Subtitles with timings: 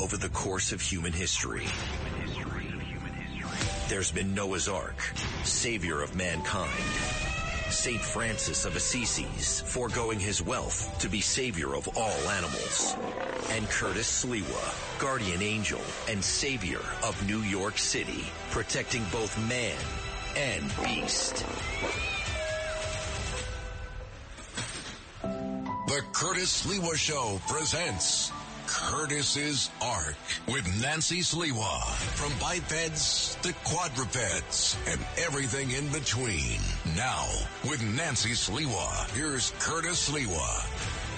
[0.00, 1.66] over the course of human history.
[3.88, 5.00] There's been Noah's Ark,
[5.44, 6.84] savior of mankind.
[7.70, 8.00] St.
[8.00, 9.24] Francis of Assisi,
[9.66, 12.96] foregoing his wealth to be savior of all animals.
[13.50, 19.76] And Curtis Sliwa, guardian angel and savior of New York City, protecting both man
[20.36, 21.44] and beast.
[25.22, 28.32] The Curtis Sliwa Show presents
[28.68, 30.14] Curtis's Ark
[30.46, 31.82] with Nancy Sliwa.
[32.14, 36.60] From bipeds to quadrupeds and everything in between.
[36.94, 37.26] Now,
[37.64, 41.08] with Nancy Sliwa, here's Curtis Sliwa.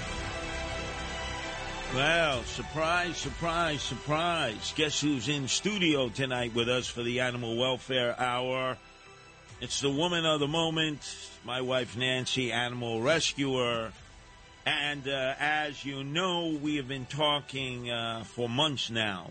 [1.94, 4.72] Well, surprise, surprise, surprise.
[4.76, 8.76] Guess who's in studio tonight with us for the Animal Welfare Hour?
[9.60, 11.00] It's the woman of the moment,
[11.44, 13.90] my wife Nancy, animal rescuer.
[14.66, 19.30] And uh, as you know, we have been talking uh, for months now.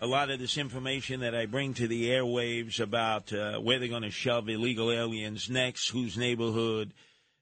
[0.00, 3.88] A lot of this information that I bring to the airwaves about uh, where they're
[3.88, 6.92] going to shove illegal aliens next, whose neighborhood,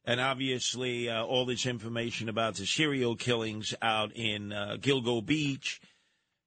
[0.04, 5.80] and obviously uh, all this information about the serial killings out in uh, Gilgo Beach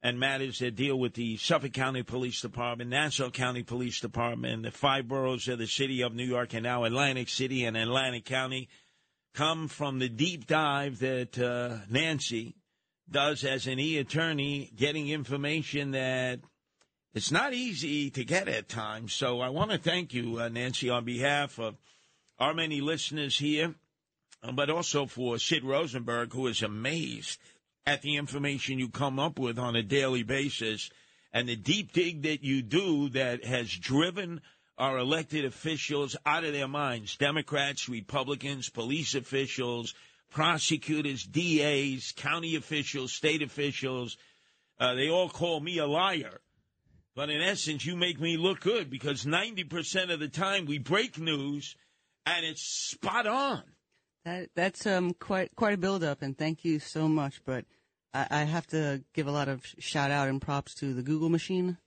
[0.01, 4.71] and matters that deal with the Suffolk County Police Department, Nassau County Police Department, the
[4.71, 8.69] five boroughs of the city of New York, and now Atlantic City and Atlantic County
[9.33, 12.55] come from the deep dive that uh, Nancy
[13.09, 16.39] does as an e attorney, getting information that
[17.13, 19.13] it's not easy to get at times.
[19.13, 21.75] So I want to thank you, uh, Nancy, on behalf of
[22.37, 23.75] our many listeners here,
[24.43, 27.39] uh, but also for Sid Rosenberg, who is amazed
[27.85, 30.89] at the information you come up with on a daily basis
[31.33, 34.41] and the deep dig that you do that has driven
[34.77, 39.93] our elected officials out of their minds Democrats, Republicans, police officials,
[40.29, 44.17] prosecutors, DAs, county officials, state officials.
[44.79, 46.41] Uh, they all call me a liar.
[47.15, 51.17] But in essence, you make me look good because 90% of the time we break
[51.17, 51.75] news
[52.27, 53.63] and it's spot on.
[54.25, 57.41] That, that's um, quite quite a build up, and thank you so much.
[57.45, 57.63] But
[58.13, 61.29] I, I have to give a lot of shout out and props to the Google
[61.29, 61.77] machine.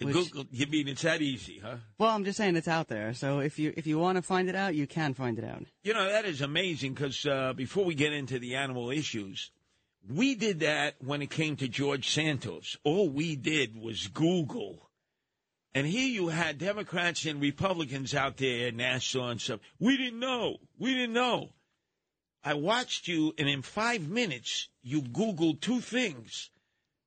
[0.00, 1.76] Which- Google, you mean it's that easy, huh?
[1.98, 3.14] Well, I'm just saying it's out there.
[3.14, 5.64] So if you if you want to find it out, you can find it out.
[5.82, 9.50] You know, that is amazing because uh, before we get into the animal issues,
[10.08, 12.76] we did that when it came to George Santos.
[12.84, 14.90] All we did was Google.
[15.76, 19.60] And here you had Democrats and Republicans out there Nassau and stuff.
[19.80, 20.58] We didn't know.
[20.78, 21.50] We didn't know.
[22.44, 26.50] I watched you, and in five minutes, you Googled two things.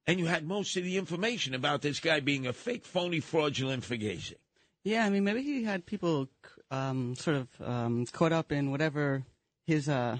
[0.07, 3.83] And you had most of the information about this guy being a fake, phony, fraudulent
[3.83, 4.35] fugazi.
[4.83, 6.29] Yeah, I mean maybe he had people
[6.71, 9.23] um, sort of um, caught up in whatever
[9.65, 10.19] his uh,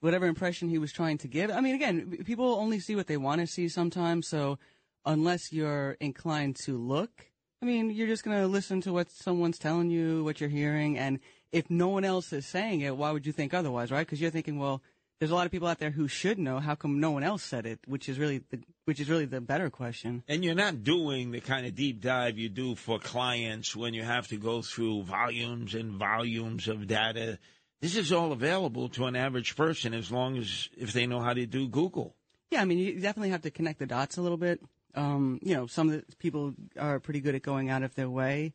[0.00, 1.50] whatever impression he was trying to give.
[1.50, 4.28] I mean, again, people only see what they want to see sometimes.
[4.28, 4.58] So
[5.06, 7.30] unless you're inclined to look,
[7.62, 10.98] I mean, you're just going to listen to what someone's telling you, what you're hearing,
[10.98, 11.20] and
[11.52, 14.04] if no one else is saying it, why would you think otherwise, right?
[14.04, 14.82] Because you're thinking, well,
[15.22, 16.58] there's a lot of people out there who should know.
[16.58, 17.78] How come no one else said it?
[17.86, 20.24] Which is really the which is really the better question.
[20.26, 24.02] And you're not doing the kind of deep dive you do for clients when you
[24.02, 27.38] have to go through volumes and volumes of data.
[27.80, 31.34] This is all available to an average person as long as if they know how
[31.34, 32.16] to do Google.
[32.50, 34.60] Yeah, I mean, you definitely have to connect the dots a little bit.
[34.96, 38.10] Um, you know, some of the people are pretty good at going out of their
[38.10, 38.54] way.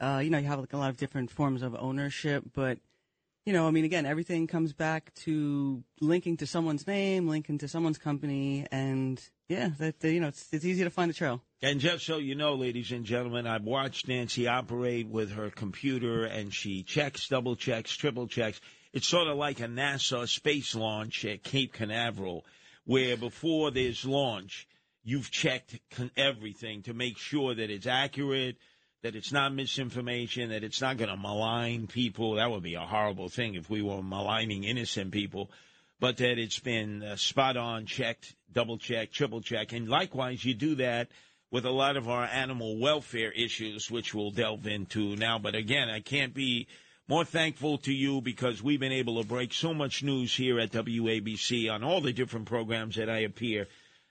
[0.00, 2.78] Uh, you know, you have like a lot of different forms of ownership, but
[3.44, 7.68] you know, I mean, again, everything comes back to linking to someone's name, linking to
[7.68, 11.42] someone's company, and yeah, that you know, it's it's easy to find the trail.
[11.60, 16.24] And just so you know, ladies and gentlemen, I've watched Nancy operate with her computer
[16.24, 18.60] and she checks, double checks, triple checks.
[18.92, 22.44] It's sort of like a NASA space launch at Cape Canaveral,
[22.84, 24.68] where before there's launch,
[25.02, 25.78] you've checked
[26.16, 28.56] everything to make sure that it's accurate,
[29.04, 32.36] that it's not misinformation, that it's not going to malign people.
[32.36, 35.50] That would be a horrible thing if we were maligning innocent people.
[36.00, 39.74] But that it's been uh, spot on, checked, double checked, triple checked.
[39.74, 41.08] And likewise, you do that
[41.50, 45.38] with a lot of our animal welfare issues, which we'll delve into now.
[45.38, 46.66] But again, I can't be
[47.06, 50.72] more thankful to you because we've been able to break so much news here at
[50.72, 53.68] WABC on all the different programs that I appear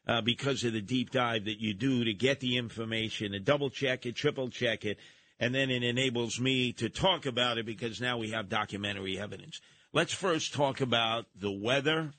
[0.07, 3.69] uh, because of the deep dive that you do to get the information, to double
[3.69, 4.97] check it, triple check it,
[5.39, 9.61] and then it enables me to talk about it because now we have documentary evidence.
[9.91, 12.13] Let's first talk about the weather.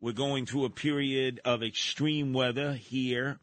[0.00, 3.40] We're going through a period of extreme weather here.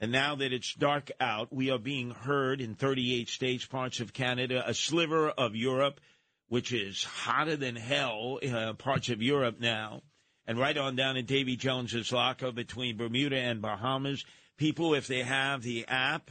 [0.00, 4.12] And now that it's dark out, we are being heard in 38 states, parts of
[4.12, 6.00] Canada, a sliver of Europe,
[6.48, 10.02] which is hotter than hell, uh, parts of Europe now.
[10.46, 14.24] And right on down to Davy Jones's locker between Bermuda and Bahamas.
[14.56, 16.30] People, if they have the app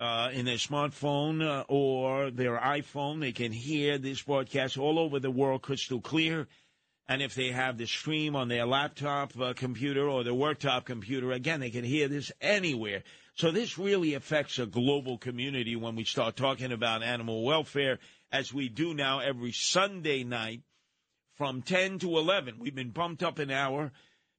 [0.00, 5.18] uh, in their smartphone uh, or their iPhone, they can hear this broadcast all over
[5.18, 6.46] the world crystal clear.
[7.08, 11.32] And if they have the stream on their laptop uh, computer or their worktop computer,
[11.32, 13.02] again, they can hear this anywhere.
[13.34, 17.98] So this really affects a global community when we start talking about animal welfare,
[18.30, 20.60] as we do now every Sunday night
[21.38, 22.56] from 10 to 11.
[22.58, 23.92] We've been bumped up an hour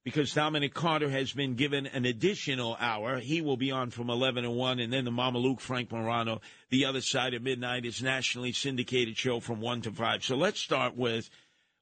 [0.04, 3.18] because Dominic Carter has been given an additional hour.
[3.18, 6.42] He will be on from 11 to 1, and then the Mama Luke Frank Morano,
[6.68, 10.24] The Other Side of Midnight, is nationally syndicated show from 1 to 5.
[10.24, 11.28] So let's start with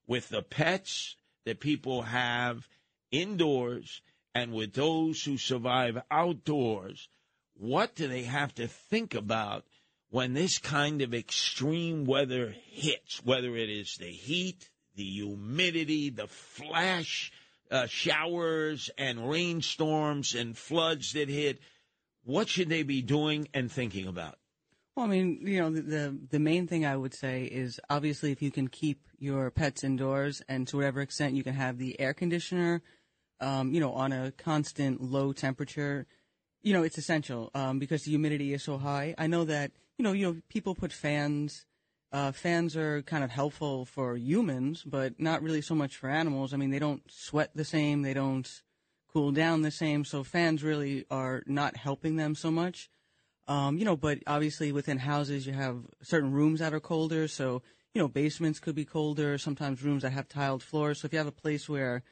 [0.07, 2.67] with the pets that people have
[3.11, 4.01] indoors
[4.33, 7.09] and with those who survive outdoors.
[7.55, 9.65] What do they have to think about
[10.09, 14.68] when this kind of extreme weather hits, whether it is the heat,
[14.99, 17.31] the humidity, the flash
[17.71, 21.59] uh, showers and rainstorms and floods that hit?
[22.25, 24.37] What should they be doing and thinking about?
[24.95, 28.41] Well, I mean, you know, the, the, main thing I would say is obviously if
[28.41, 32.13] you can keep your pets indoors and to whatever extent you can have the air
[32.13, 32.81] conditioner,
[33.39, 36.05] um, you know, on a constant low temperature,
[36.61, 39.15] you know, it's essential um, because the humidity is so high.
[39.17, 41.65] I know that you know, you know, people put fans.
[42.11, 46.53] Uh, fans are kind of helpful for humans, but not really so much for animals.
[46.53, 48.49] I mean, they don't sweat the same, they don't
[49.13, 52.89] cool down the same, so fans really are not helping them so much.
[53.47, 57.63] Um, you know, but obviously within houses you have certain rooms that are colder, so
[57.95, 59.39] you know basements could be colder.
[59.39, 61.01] Sometimes rooms that have tiled floors.
[61.01, 62.03] So if you have a place where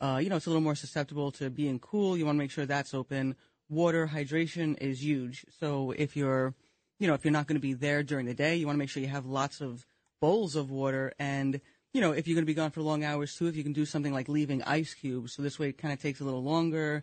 [0.00, 2.50] uh, you know it's a little more susceptible to being cool, you want to make
[2.50, 3.36] sure that's open.
[3.68, 5.46] Water hydration is huge.
[5.60, 6.54] So if you're
[7.00, 8.78] you know if you're not going to be there during the day, you want to
[8.78, 9.84] make sure you have lots of
[10.20, 11.60] bowls of water and
[11.92, 13.72] you know, if you're going to be gone for long hours too, if you can
[13.72, 16.44] do something like leaving ice cubes, so this way it kind of takes a little
[16.44, 17.02] longer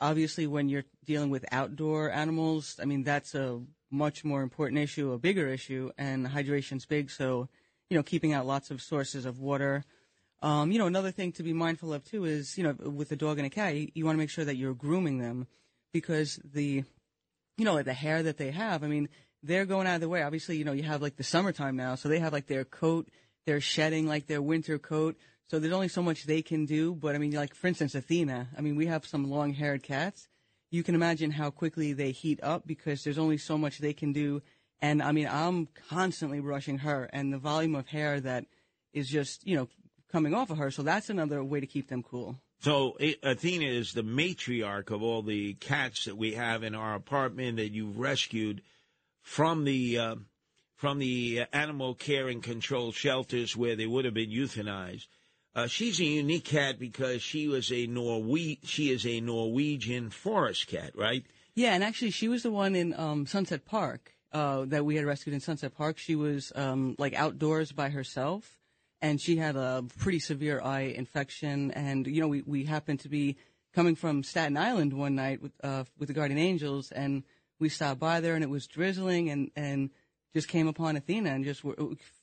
[0.00, 3.60] obviously when you're dealing with outdoor animals, I mean, that's a
[3.90, 7.10] much more important issue, a bigger issue, and hydration's big.
[7.10, 7.48] So,
[7.88, 9.84] you know, keeping out lots of sources of water.
[10.42, 13.16] Um, you know, another thing to be mindful of too is, you know, with a
[13.16, 15.46] dog and a cat, you, you want to make sure that you're grooming them
[15.92, 16.84] because the,
[17.56, 19.08] you know, like the hair that they have, I mean,
[19.42, 20.22] they're going out of the way.
[20.22, 23.08] Obviously, you know, you have like the summertime now, so they have like their coat,
[23.46, 25.16] they're shedding like their winter coat.
[25.48, 26.94] So there's only so much they can do.
[26.94, 28.48] But I mean, like for instance, Athena.
[28.56, 30.28] I mean, we have some long-haired cats.
[30.70, 34.12] You can imagine how quickly they heat up because there's only so much they can
[34.12, 34.42] do.
[34.80, 38.46] And I mean, I'm constantly brushing her, and the volume of hair that
[38.92, 39.68] is just you know
[40.10, 40.70] coming off of her.
[40.70, 42.36] So that's another way to keep them cool.
[42.60, 47.58] So Athena is the matriarch of all the cats that we have in our apartment
[47.58, 48.62] that you've rescued
[49.26, 50.14] from the uh,
[50.76, 55.08] from the animal care and control shelters where they would have been euthanized.
[55.52, 60.68] Uh, she's a unique cat because she was a Norwe- she is a Norwegian forest
[60.68, 61.26] cat, right?
[61.56, 65.04] Yeah, and actually, she was the one in um, Sunset Park uh, that we had
[65.04, 65.98] rescued in Sunset Park.
[65.98, 68.60] She was um, like outdoors by herself,
[69.02, 71.72] and she had a pretty severe eye infection.
[71.72, 73.36] And you know, we we happened to be
[73.74, 77.24] coming from Staten Island one night with uh, with the Guardian Angels, and
[77.58, 79.90] we stopped by there, and it was drizzling, and and
[80.34, 81.76] just came upon Athena, and just were,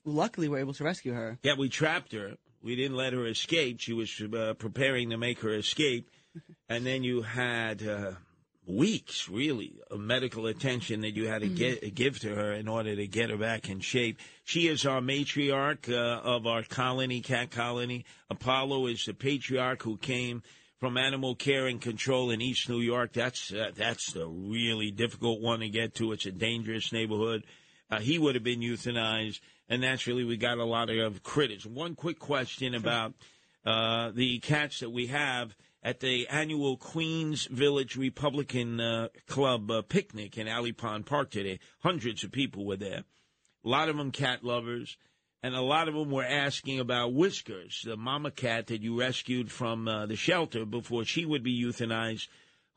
[0.05, 1.39] luckily were able to rescue her.
[1.43, 3.81] Yeah, we trapped her we didn't let her escape.
[3.81, 6.09] She was uh, preparing to make her escape.
[6.67, 8.13] And then you had uh,
[8.65, 11.93] weeks, really, of medical attention that you had to get, mm-hmm.
[11.93, 14.17] give to her in order to get her back in shape.
[14.43, 18.05] She is our matriarch uh, of our colony, cat colony.
[18.31, 20.41] Apollo is the patriarch who came
[20.83, 23.13] from animal care and control in East New York.
[23.13, 26.11] That's uh, that's the really difficult one to get to.
[26.11, 27.45] It's a dangerous neighborhood.
[27.89, 31.65] Uh, he would have been euthanized and naturally we got a lot of critics.
[31.65, 33.13] One quick question about
[33.65, 39.83] uh, the cats that we have at the annual Queens Village Republican uh, Club uh,
[39.83, 41.61] picnic in Alley Pond Park today.
[41.79, 43.05] Hundreds of people were there.
[43.63, 44.97] A lot of them cat lovers,
[45.43, 49.51] and a lot of them were asking about Whiskers, the mama cat that you rescued
[49.51, 52.27] from uh, the shelter before she would be euthanized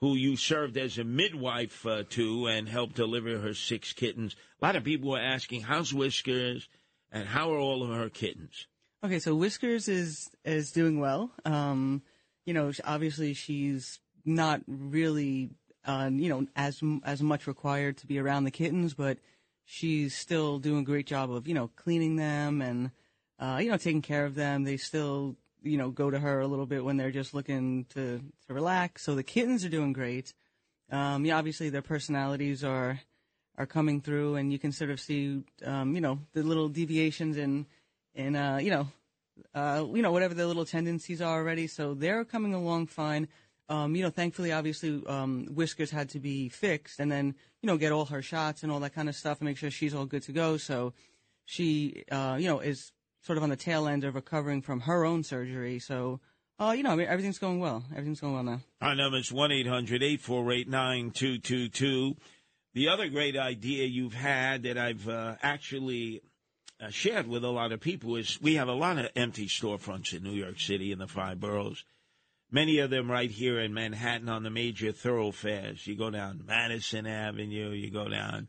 [0.01, 4.37] who you served as a midwife uh, to and helped deliver her six kittens.
[4.61, 6.69] A lot of people were asking, how's Whiskers
[7.11, 8.67] and how are all of her kittens?
[9.05, 11.31] Okay, so Whiskers is is doing well.
[11.45, 12.03] Um,
[12.45, 15.51] you know, obviously she's not really,
[15.85, 19.19] uh, you know, as as much required to be around the kittens, but
[19.67, 22.91] she's still doing a great job of you know cleaning them and
[23.39, 24.65] uh, you know taking care of them.
[24.65, 28.21] They still you know, go to her a little bit when they're just looking to,
[28.47, 29.03] to relax.
[29.03, 30.33] So the kittens are doing great.
[30.91, 33.01] Um, yeah, obviously their personalities are,
[33.59, 37.37] are coming through and you can sort of see, um, you know, the little deviations
[37.37, 37.67] in,
[38.15, 38.89] in, uh, you know,
[39.55, 41.67] uh, you know, whatever their little tendencies are already.
[41.67, 43.29] So they're coming along fine.
[43.69, 47.77] Um, you know, thankfully, obviously, um, Whiskers had to be fixed and then, you know,
[47.77, 50.07] get all her shots and all that kind of stuff and make sure she's all
[50.07, 50.57] good to go.
[50.57, 50.93] So
[51.45, 52.93] she, uh, you know, is
[53.23, 55.81] sort of on the tail end of recovering from her own surgery.
[55.81, 56.21] So,
[56.61, 57.85] uh, you know, I mean, everything's going well.
[57.91, 58.61] Everything's going well now.
[58.81, 62.17] Our number is 1 800 848 9222.
[62.75, 66.23] The other great idea you've had that I've uh, actually
[66.81, 70.15] uh, shared with a lot of people is we have a lot of empty storefronts
[70.15, 71.85] in New York City in the five boroughs.
[72.51, 75.87] Many of them right here in Manhattan on the major thoroughfares.
[75.87, 78.49] You go down Madison Avenue, you go down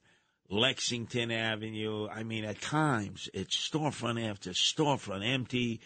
[0.50, 2.08] Lexington Avenue.
[2.08, 5.82] I mean, at times it's storefront after storefront empty.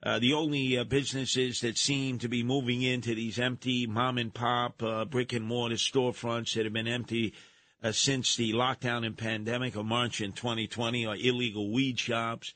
[0.00, 4.32] Uh, the only uh, businesses that seem to be moving into these empty mom and
[4.32, 7.34] pop uh, brick and mortar storefronts that have been empty
[7.82, 12.54] uh, since the lockdown and pandemic of March in 2020 are illegal weed shops.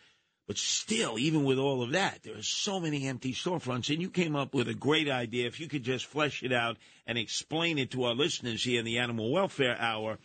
[0.52, 3.88] But still, even with all of that, there are so many empty storefronts.
[3.88, 5.46] And you came up with a great idea.
[5.46, 8.84] If you could just flesh it out and explain it to our listeners here in
[8.84, 10.18] the Animal Welfare Hour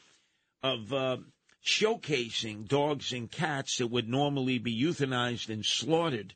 [0.62, 1.17] of uh,
[1.65, 6.34] showcasing dogs and cats that would normally be euthanized and slaughtered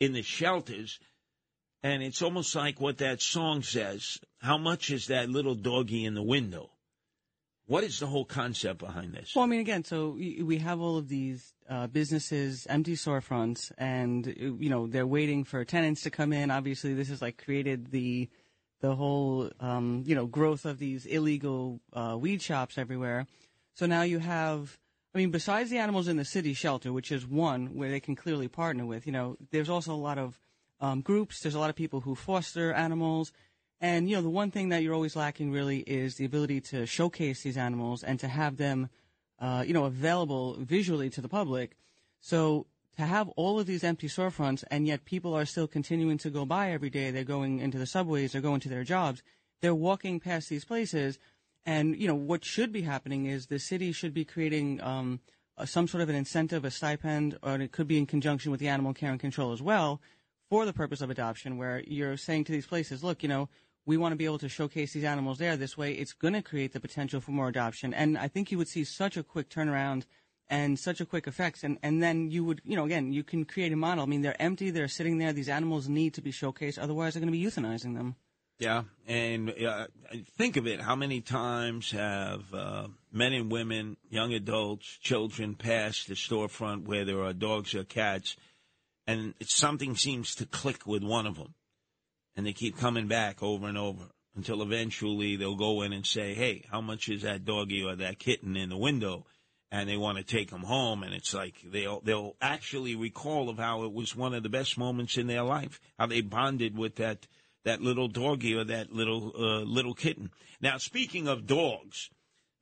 [0.00, 0.98] in the shelters.
[1.84, 4.18] And it's almost like what that song says.
[4.38, 6.70] How much is that little doggy in the window?
[7.68, 9.34] What is the whole concept behind this?
[9.36, 14.26] Well, I mean, again, so we have all of these uh, businesses, empty storefronts, and
[14.26, 16.50] you know they're waiting for tenants to come in.
[16.50, 18.30] Obviously, this has like created the
[18.80, 23.26] the whole um, you know growth of these illegal uh, weed shops everywhere.
[23.74, 24.78] So now you have,
[25.14, 28.16] I mean, besides the animals in the city shelter, which is one where they can
[28.16, 30.40] clearly partner with, you know, there's also a lot of
[30.80, 31.40] um, groups.
[31.40, 33.30] There's a lot of people who foster animals.
[33.80, 36.84] And, you know, the one thing that you're always lacking really is the ability to
[36.86, 38.88] showcase these animals and to have them,
[39.38, 41.76] uh, you know, available visually to the public.
[42.20, 42.66] So
[42.96, 46.44] to have all of these empty storefronts and yet people are still continuing to go
[46.44, 49.22] by every day, they're going into the subways, they're going to their jobs,
[49.60, 51.18] they're walking past these places.
[51.64, 55.20] And, you know, what should be happening is the city should be creating, um,
[55.64, 58.68] some sort of an incentive, a stipend, or it could be in conjunction with the
[58.68, 60.00] animal care and control as well
[60.48, 63.48] for the purpose of adoption, where you're saying to these places, look, you know,
[63.88, 65.56] we want to be able to showcase these animals there.
[65.56, 67.94] This way, it's going to create the potential for more adoption.
[67.94, 70.04] And I think you would see such a quick turnaround
[70.50, 71.64] and such a quick effects.
[71.64, 74.04] And, and then you would, you know, again, you can create a model.
[74.04, 75.32] I mean, they're empty, they're sitting there.
[75.32, 76.78] These animals need to be showcased.
[76.78, 78.16] Otherwise, they're going to be euthanizing them.
[78.58, 78.82] Yeah.
[79.06, 79.86] And uh,
[80.36, 80.82] think of it.
[80.82, 87.06] How many times have uh, men and women, young adults, children passed the storefront where
[87.06, 88.36] there are dogs or cats
[89.06, 91.54] and something seems to click with one of them
[92.38, 94.04] and they keep coming back over and over
[94.36, 98.20] until eventually they'll go in and say, "Hey, how much is that doggy or that
[98.20, 99.26] kitten in the window?"
[99.72, 103.58] And they want to take them home, and it's like they'll they'll actually recall of
[103.58, 106.94] how it was one of the best moments in their life, how they bonded with
[106.94, 107.26] that
[107.64, 110.30] that little doggy or that little uh, little kitten.
[110.60, 112.08] Now, speaking of dogs,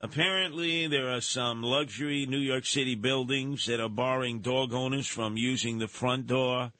[0.00, 5.36] apparently there are some luxury New York City buildings that are barring dog owners from
[5.36, 6.72] using the front door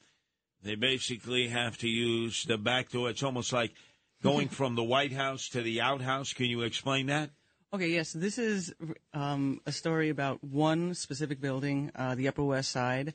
[0.67, 3.09] they basically have to use the back door.
[3.09, 3.71] It's almost like
[4.23, 6.33] going from the White House to the outhouse.
[6.33, 7.29] Can you explain that?
[7.73, 8.13] Okay, yes.
[8.13, 8.73] This is
[9.13, 13.13] um, a story about one specific building, uh, the Upper West Side,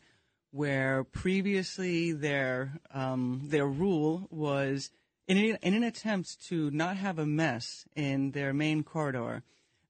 [0.50, 4.90] where previously their um, their rule was
[5.26, 9.42] in, a, in an attempt to not have a mess in their main corridor,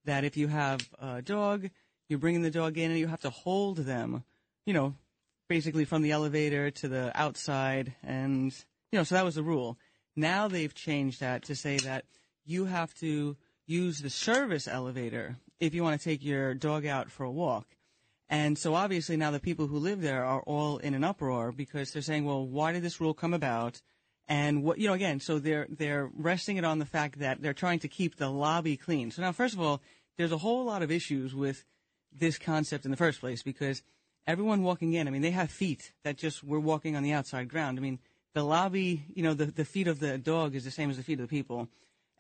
[0.05, 1.69] that if you have a dog,
[2.09, 4.23] you're bringing the dog in and you have to hold them,
[4.65, 4.95] you know,
[5.53, 8.55] basically from the elevator to the outside, and
[8.91, 9.77] you know, so that was the rule.
[10.17, 12.07] Now they've changed that to say that
[12.47, 17.11] you have to use the service elevator if you want to take your dog out
[17.11, 17.67] for a walk.
[18.31, 21.91] And so obviously now the people who live there are all in an uproar because
[21.91, 23.83] they're saying, well, why did this rule come about?
[24.29, 27.53] And what, you know, again, so they're, they're resting it on the fact that they're
[27.53, 29.11] trying to keep the lobby clean.
[29.11, 29.83] So now, first of all,
[30.17, 31.67] there's a whole lot of issues with
[32.11, 33.83] this concept in the first place because
[34.27, 37.49] everyone walking in, I mean, they have feet that just were walking on the outside
[37.49, 37.79] ground.
[37.79, 37.99] I mean,
[38.35, 41.03] the lobby, you know, the, the feet of the dog is the same as the
[41.03, 41.69] feet of the people.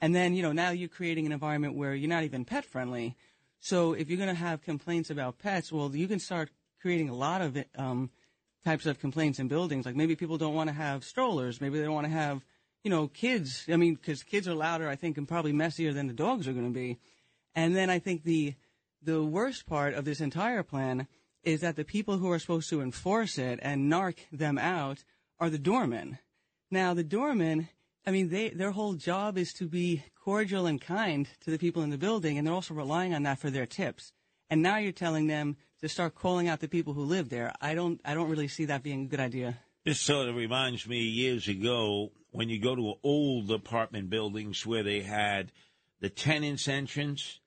[0.01, 3.17] And then, you know, now you're creating an environment where you're not even pet friendly.
[3.61, 7.15] So if you're going to have complaints about pets, well, you can start creating a
[7.15, 8.11] lot of um,
[8.65, 9.87] types of complaints in buildings.
[9.87, 11.61] Like maybe people don't want to have strollers.
[11.61, 12.45] Maybe they don't want to have,
[12.83, 13.65] you know, kids.
[13.69, 16.53] I mean, because kids are louder, I think, and probably messier than the dogs are
[16.53, 16.99] going to be.
[17.55, 18.55] And then I think the
[19.05, 21.09] the worst part of this entire plan
[21.43, 25.05] is that the people who are supposed to enforce it and narc them out
[25.41, 26.19] are the doormen.
[26.71, 27.69] Now, the doormen,
[28.07, 31.83] I mean, they, their whole job is to be cordial and kind to the people
[31.83, 34.13] in the building, and they're also relying on that for their tips.
[34.49, 37.53] And now you're telling them to start calling out the people who live there.
[37.61, 39.59] I don't, I don't really see that being a good idea.
[39.85, 44.85] This sort of reminds me years ago when you go to old apartment buildings where
[44.85, 45.51] they had
[46.01, 47.41] the tenants entrance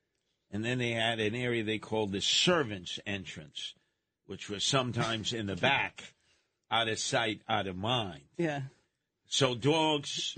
[0.52, 3.74] and then they had an area they called the servants entrance,
[4.26, 6.14] which was sometimes in the back,
[6.72, 8.24] out of sight, out of mind.
[8.38, 8.62] Yeah.
[9.28, 10.36] So dogs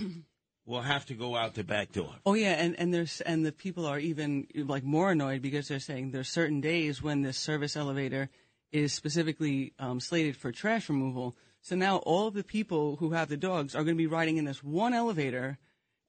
[0.66, 2.14] will have to go out the back door.
[2.26, 5.80] Oh yeah, and and there's and the people are even like more annoyed because they're
[5.80, 8.30] saying there's certain days when this service elevator
[8.72, 11.36] is specifically um, slated for trash removal.
[11.62, 14.38] So now all of the people who have the dogs are going to be riding
[14.38, 15.58] in this one elevator,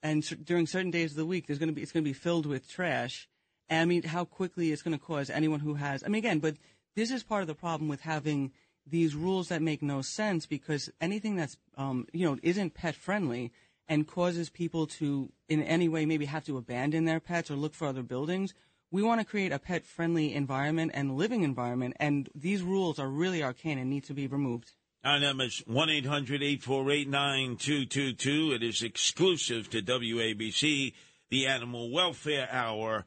[0.02, 2.14] and during certain days of the week, there's going to be it's going to be
[2.14, 3.28] filled with trash.
[3.68, 6.02] And I mean, how quickly it's going to cause anyone who has.
[6.02, 6.56] I mean, again, but
[6.98, 8.50] this is part of the problem with having
[8.84, 13.52] these rules that make no sense because anything that's um, you know isn't pet friendly
[13.86, 17.72] and causes people to in any way maybe have to abandon their pets or look
[17.72, 18.52] for other buildings.
[18.90, 23.08] We want to create a pet friendly environment and living environment, and these rules are
[23.08, 24.72] really arcane and need to be removed.
[25.04, 28.52] Our number is 1 800 848 9222.
[28.54, 30.94] It is exclusive to WABC,
[31.30, 33.04] the Animal Welfare Hour.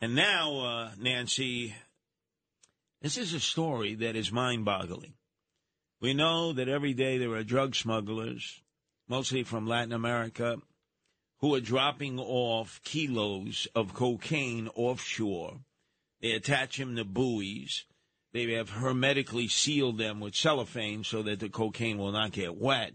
[0.00, 1.74] And now, uh, Nancy,
[3.06, 5.14] this is a story that is mind boggling.
[6.00, 8.64] We know that every day there are drug smugglers,
[9.06, 10.56] mostly from Latin America,
[11.38, 15.60] who are dropping off kilos of cocaine offshore.
[16.20, 17.84] They attach them to buoys.
[18.32, 22.90] They have hermetically sealed them with cellophane so that the cocaine will not get wet.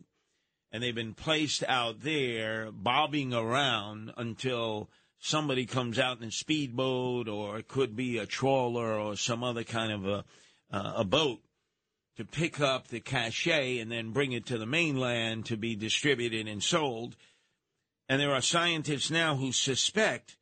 [0.74, 4.90] And they've been placed out there bobbing around until
[5.22, 9.64] somebody comes out in a speedboat or it could be a trawler or some other
[9.64, 10.26] kind of a,
[10.76, 11.40] uh, a boat
[12.18, 16.48] to pick up the cachet and then bring it to the mainland to be distributed
[16.48, 17.16] and sold.
[18.10, 20.38] And there are scientists now who suspect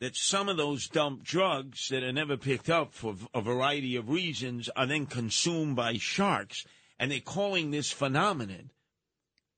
[0.00, 4.10] that some of those dumped drugs that are never picked up for a variety of
[4.10, 6.66] reasons are then consumed by sharks.
[6.98, 8.72] And they're calling this phenomenon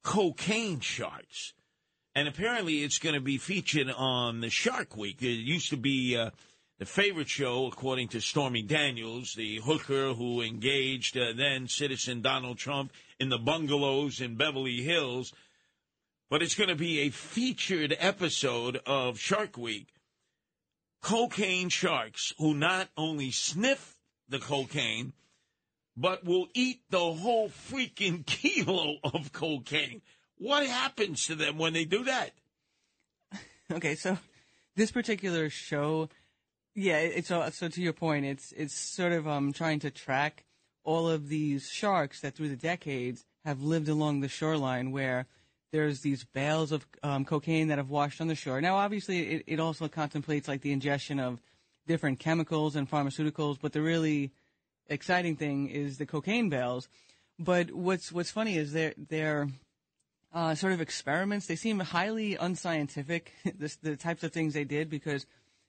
[0.02, 1.54] cocaine sharks.
[2.14, 5.22] And apparently it's going to be featured on the Shark Week.
[5.22, 6.30] It used to be uh,
[6.78, 12.58] the favorite show, according to Stormy Daniels, the hooker who engaged uh, then citizen Donald
[12.58, 15.32] Trump in the bungalows in Beverly Hills.
[16.28, 19.86] But it's going to be a featured episode of Shark Week
[21.02, 23.96] cocaine sharks who not only sniff
[24.28, 25.12] the cocaine,
[25.96, 30.02] but will eat the whole freaking kilo of cocaine.
[30.40, 32.32] What happens to them when they do that?
[33.72, 34.18] Okay, so
[34.74, 36.08] this particular show,
[36.74, 40.42] yeah, it's so, so to your point, it's it's sort of um trying to track
[40.82, 45.26] all of these sharks that through the decades have lived along the shoreline where
[45.70, 48.60] there's these bales of um, cocaine that have washed on the shore.
[48.60, 51.40] Now, obviously, it, it also contemplates like the ingestion of
[51.86, 54.32] different chemicals and pharmaceuticals, but the really
[54.88, 56.88] exciting thing is the cocaine bales.
[57.38, 59.48] But what's what's funny is they're they're
[60.32, 61.46] uh, sort of experiments.
[61.46, 63.32] They seem highly unscientific.
[63.58, 65.26] this, the types of things they did because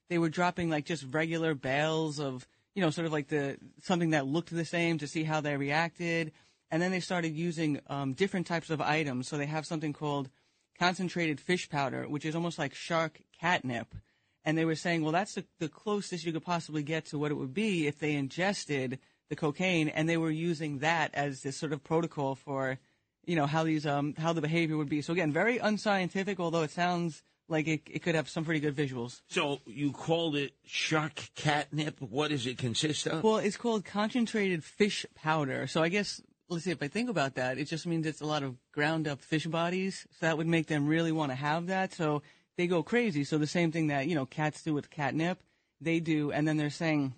[0.10, 4.12] they were dropping like just regular bales of you know sort of like the something
[4.12, 6.32] that looked the same to see how they reacted
[6.72, 9.28] and then they started using um, different types of items.
[9.28, 10.30] So they have something called
[10.80, 13.94] concentrated fish powder, which is almost like shark catnip.
[14.46, 17.30] And they were saying, well, that's the, the closest you could possibly get to what
[17.30, 18.98] it would be if they ingested
[19.30, 22.80] the cocaine, and they were using that as this sort of protocol for,
[23.26, 25.02] you know, how these um how the behavior would be.
[25.02, 28.76] So again, very unscientific, although it sounds like it, it could have some pretty good
[28.76, 29.22] visuals.
[29.28, 32.00] So you called it shark catnip.
[32.02, 33.24] What does it consist of?
[33.24, 35.68] Well, it's called concentrated fish powder.
[35.68, 38.26] So I guess let's see if I think about that, it just means it's a
[38.26, 40.06] lot of ground up fish bodies.
[40.12, 41.94] So that would make them really want to have that.
[41.94, 42.24] So
[42.58, 43.24] they go crazy.
[43.24, 45.42] So the same thing that, you know, cats do with catnip,
[45.80, 46.32] they do.
[46.32, 47.14] And then they're saying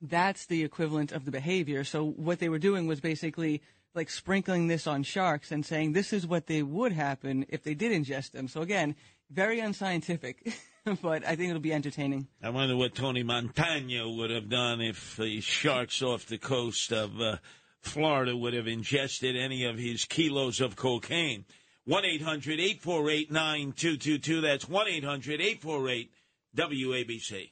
[0.00, 1.84] that's the equivalent of the behavior.
[1.84, 3.62] So what they were doing was basically
[3.94, 7.74] like sprinkling this on sharks and saying this is what they would happen if they
[7.74, 8.48] did ingest them.
[8.48, 8.96] So again,
[9.30, 10.52] very unscientific.
[11.02, 12.28] but I think it'll be entertaining.
[12.42, 17.20] I wonder what Tony Montana would have done if the sharks off the coast of
[17.20, 17.36] uh,
[17.80, 21.44] Florida would have ingested any of his kilos of cocaine.
[21.86, 24.40] 1 800 848 9222.
[24.40, 26.10] That's 1 800 848
[26.56, 27.50] WABC.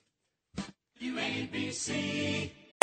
[1.01, 2.51] WABC.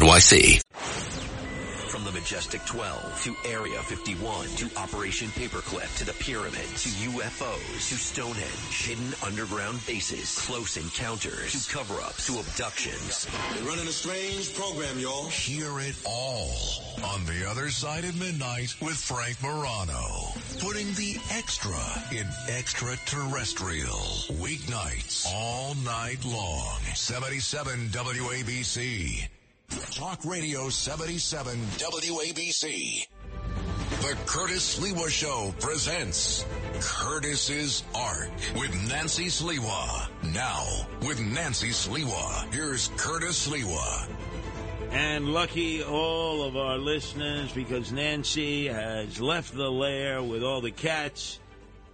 [0.00, 0.62] NYC.
[1.90, 6.88] From the Majestic Majestic 12 to Area 51 to Operation Paperclip to the pyramids to
[7.10, 13.26] UFOs to Stonehenge, hidden underground bases, close encounters to cover-ups to abductions.
[13.52, 15.28] They're running a strange program, y'all.
[15.28, 16.50] Hear it all
[17.04, 20.32] on The Other Side of Midnight with Frank Morano.
[20.60, 21.76] Putting the extra
[22.10, 24.00] in extraterrestrial.
[24.40, 26.80] Weeknights all night long.
[26.94, 29.28] 77 WABC.
[29.70, 33.06] Talk Radio 77 WABC.
[34.00, 36.44] The Curtis Sliwa Show presents
[36.80, 40.08] Curtis's Ark with Nancy Sliwa.
[40.32, 40.66] Now,
[41.06, 44.08] with Nancy Sliwa, here's Curtis Sliwa.
[44.90, 50.72] And lucky all of our listeners because Nancy has left the lair with all the
[50.72, 51.38] cats.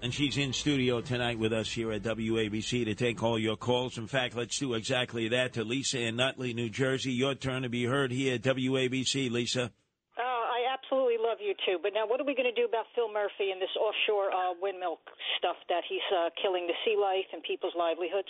[0.03, 3.97] And she's in studio tonight with us here at WABC to take all your calls.
[3.97, 7.13] In fact, let's do exactly that to Lisa in Nutley, New Jersey.
[7.13, 9.73] Your turn to be heard here at WABC, Lisa.
[10.19, 11.79] Uh, I absolutely love you too.
[11.83, 14.53] But now, what are we going to do about Phil Murphy and this offshore uh,
[14.61, 14.99] windmill
[15.39, 18.29] stuff that he's uh, killing the sea life and people's livelihoods?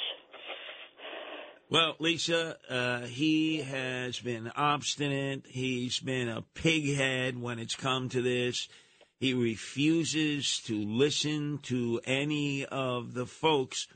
[1.68, 5.46] Well, Lisa, uh, he has been obstinate.
[5.48, 8.68] He's been a pighead when it's come to this.
[9.18, 13.88] He refuses to listen to any of the folks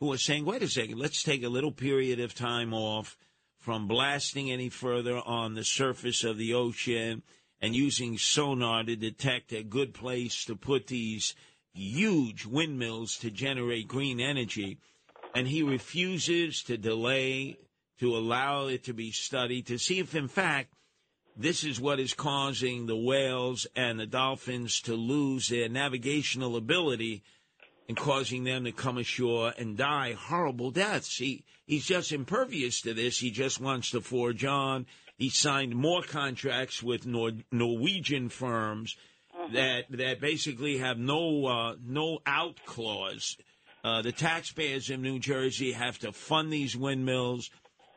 [0.00, 3.16] who are saying, wait a second, let's take a little period of time off
[3.58, 7.22] from blasting any further on the surface of the ocean
[7.60, 11.34] and using sonar to detect a good place to put these
[11.72, 14.78] huge windmills to generate green energy.
[15.34, 17.56] And he refuses to delay,
[18.00, 20.74] to allow it to be studied, to see if, in fact,
[21.36, 27.22] this is what is causing the whales and the dolphins to lose their navigational ability
[27.88, 31.16] and causing them to come ashore and die horrible deaths.
[31.16, 33.18] He he's just impervious to this.
[33.18, 34.86] He just wants to forge on.
[35.18, 38.96] He signed more contracts with Nor- Norwegian firms
[39.52, 43.36] that that basically have no uh, no out clause.
[43.84, 47.50] Uh, the taxpayers in New Jersey have to fund these windmills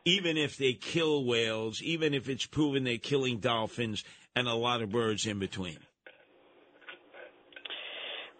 [0.04, 4.82] even if they kill whales, even if it's proven they're killing dolphins and a lot
[4.82, 5.78] of birds in between?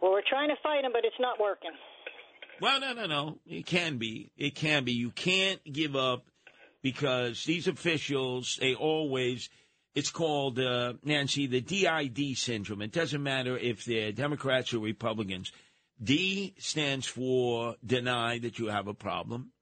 [0.01, 1.73] Well, we're trying to fight them, but it's not working.
[2.61, 3.39] Well, no, no, no.
[3.47, 4.33] It can be.
[4.37, 4.93] It can be.
[4.93, 6.27] You can't give up
[6.83, 9.51] because these officials, they always,
[9.95, 12.83] it's called, uh, Nancy, the DID syndrome.
[12.83, 15.53] It doesn't matter if they're Democrats or Republicans.
[16.03, 19.53] D stands for deny that you have a problem.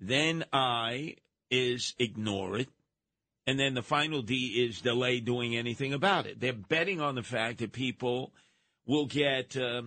[0.00, 1.16] Then I
[1.54, 2.68] is ignore it.
[3.46, 6.40] And then the final D is delay doing anything about it.
[6.40, 8.32] They're betting on the fact that people
[8.86, 9.82] will get uh,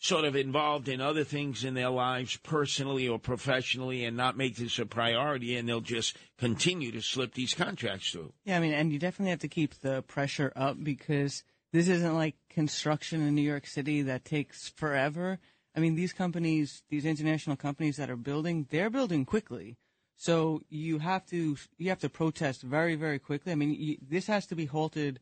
[0.00, 4.56] sort of involved in other things in their lives, personally or professionally, and not make
[4.56, 8.32] this a priority, and they'll just continue to slip these contracts through.
[8.44, 11.42] Yeah, I mean, and you definitely have to keep the pressure up because
[11.72, 15.38] this isn't like construction in New York City that takes forever.
[15.74, 19.76] I mean, these companies, these international companies that are building, they're building quickly.
[20.20, 23.52] So you have to you have to protest very very quickly.
[23.52, 25.18] I mean, you, this has to be halted.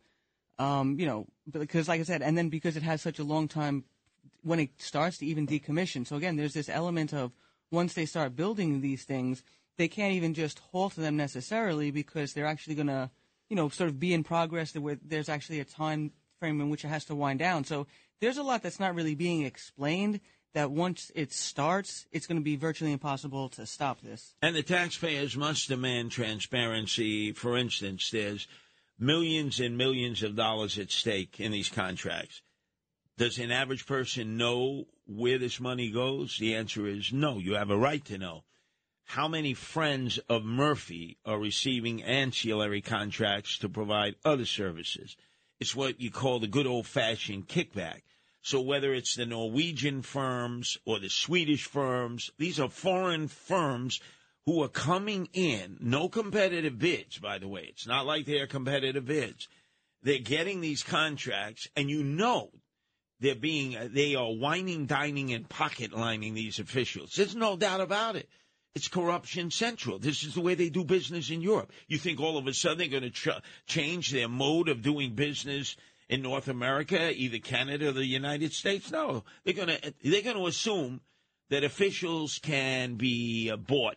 [0.58, 3.46] Um, you know, because like I said, and then because it has such a long
[3.46, 3.84] time
[4.42, 6.04] when it starts to even decommission.
[6.04, 7.30] So again, there's this element of
[7.70, 9.44] once they start building these things,
[9.76, 13.08] they can't even just halt them necessarily because they're actually going to,
[13.48, 16.84] you know, sort of be in progress where there's actually a time frame in which
[16.84, 17.62] it has to wind down.
[17.62, 17.86] So
[18.20, 20.18] there's a lot that's not really being explained
[20.54, 24.34] that once it starts, it's going to be virtually impossible to stop this.
[24.42, 27.32] And the taxpayers must demand transparency.
[27.32, 28.48] For instance, there's
[28.98, 32.42] millions and millions of dollars at stake in these contracts.
[33.16, 36.36] Does an average person know where this money goes?
[36.38, 37.38] The answer is no.
[37.38, 38.44] You have a right to know.
[39.04, 45.16] How many friends of Murphy are receiving ancillary contracts to provide other services?
[45.58, 48.02] It's what you call the good old fashioned kickback.
[48.42, 54.00] So whether it's the Norwegian firms or the Swedish firms, these are foreign firms
[54.46, 57.66] who are coming in, no competitive bids, by the way.
[57.68, 59.48] It's not like they're competitive bids.
[60.02, 62.50] They're getting these contracts, and you know
[63.20, 67.14] they're being, they are wining, dining, and pocket lining these officials.
[67.14, 68.28] There's no doubt about it.
[68.74, 69.98] It's corruption central.
[69.98, 71.72] This is the way they do business in Europe.
[71.88, 75.14] You think all of a sudden they're going to ch- change their mode of doing
[75.14, 75.76] business
[76.08, 78.90] in North America, either Canada or the United States?
[78.90, 81.00] No, they're going to they're going to assume
[81.50, 83.96] that officials can be uh, bought,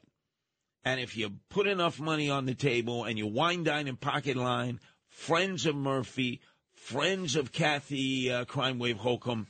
[0.83, 4.37] and if you put enough money on the table and you wine dine in pocket
[4.37, 6.41] line, friends of Murphy,
[6.73, 9.45] friends of Kathy uh, Crime Wave Hochul,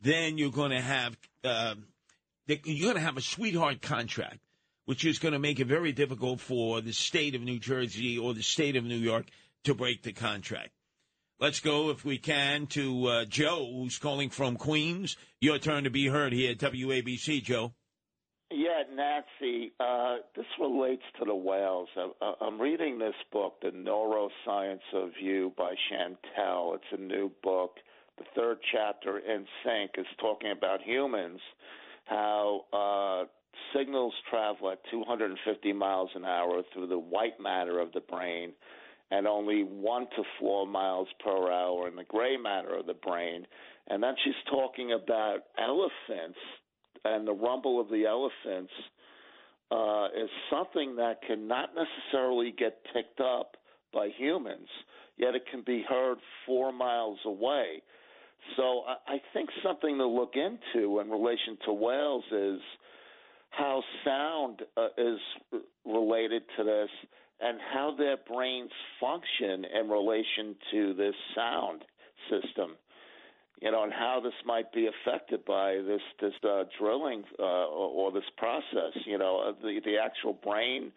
[0.00, 1.74] then you're going to have uh,
[2.46, 4.38] you're going to have a sweetheart contract,
[4.86, 8.32] which is going to make it very difficult for the state of New Jersey or
[8.32, 9.26] the state of New York
[9.64, 10.70] to break the contract.
[11.40, 15.16] Let's go, if we can, to uh, Joe, who's calling from Queens.
[15.40, 17.74] Your turn to be heard here at WABC, Joe.
[18.50, 21.88] Yeah, Nancy, uh, this relates to the whales.
[21.96, 26.74] I, I'm reading this book, The Neuroscience of You by Chantel.
[26.74, 27.76] It's a new book.
[28.18, 31.38] The third chapter, In Sync, is talking about humans,
[32.06, 33.26] how uh,
[33.78, 38.54] signals travel at 250 miles an hour through the white matter of the brain
[39.10, 43.46] and only one to four miles per hour in the gray matter of the brain.
[43.88, 46.38] And then she's talking about elephants
[47.04, 48.72] and the rumble of the elephants
[49.70, 53.56] uh, is something that cannot necessarily get picked up
[53.92, 54.68] by humans,
[55.16, 57.82] yet it can be heard four miles away.
[58.56, 62.60] So I, I think something to look into in relation to whales is
[63.50, 65.18] how sound uh, is
[65.84, 66.90] related to this
[67.40, 68.70] and how their brains
[69.00, 71.82] function in relation to this sound
[72.30, 72.76] system.
[73.60, 78.06] You know, and how this might be affected by this this uh, drilling uh, or,
[78.06, 78.92] or, this process.
[79.04, 80.92] You know, uh, the the actual brain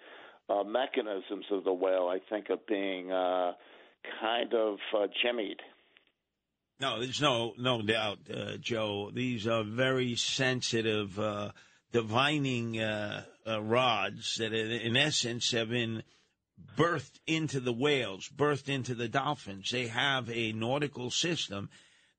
[0.47, 3.53] uh, mechanisms of the whale, I think, are being uh,
[4.21, 5.59] kind of uh, jimmied.
[6.79, 8.19] No, there's no no doubt,
[8.59, 9.09] Joe.
[9.11, 11.19] These are very sensitive
[11.91, 12.79] divining
[13.47, 16.03] rods that, in essence, have been
[16.77, 19.69] birthed into the whales, birthed into the dolphins.
[19.71, 21.69] They have a nautical system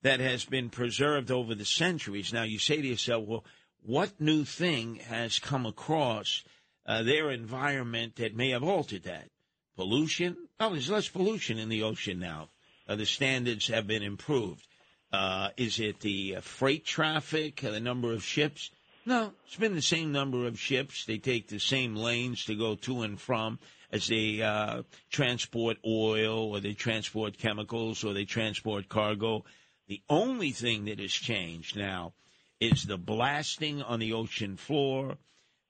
[0.02, 2.33] that has been preserved over the centuries.
[2.33, 3.44] Now, you say to yourself, well,
[3.83, 6.42] what new thing has come across
[6.87, 9.28] uh, their environment that may have altered that?
[9.76, 10.37] Pollution?
[10.61, 12.50] Oh, there's less pollution in the ocean now.
[12.88, 14.66] Uh, the standards have been improved.
[15.12, 18.70] Uh, is it the uh, freight traffic, uh, the number of ships?
[19.05, 21.05] No, it's been the same number of ships.
[21.05, 23.59] They take the same lanes to go to and from
[23.92, 29.44] as they uh, transport oil or they transport chemicals or they transport cargo.
[29.88, 32.14] The only thing that has changed now
[32.59, 35.18] is the blasting on the ocean floor,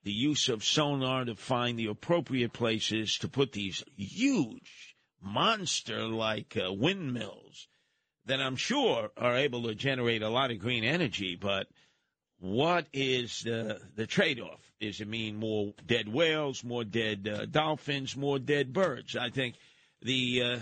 [0.03, 6.57] the use of sonar to find the appropriate places to put these huge, monster like
[6.57, 7.67] uh, windmills
[8.25, 11.67] that I'm sure are able to generate a lot of green energy, but
[12.39, 14.62] what is the, the trade off?
[14.79, 19.15] Does it mean more dead whales, more dead uh, dolphins, more dead birds?
[19.15, 19.55] I think
[20.01, 20.59] the uh,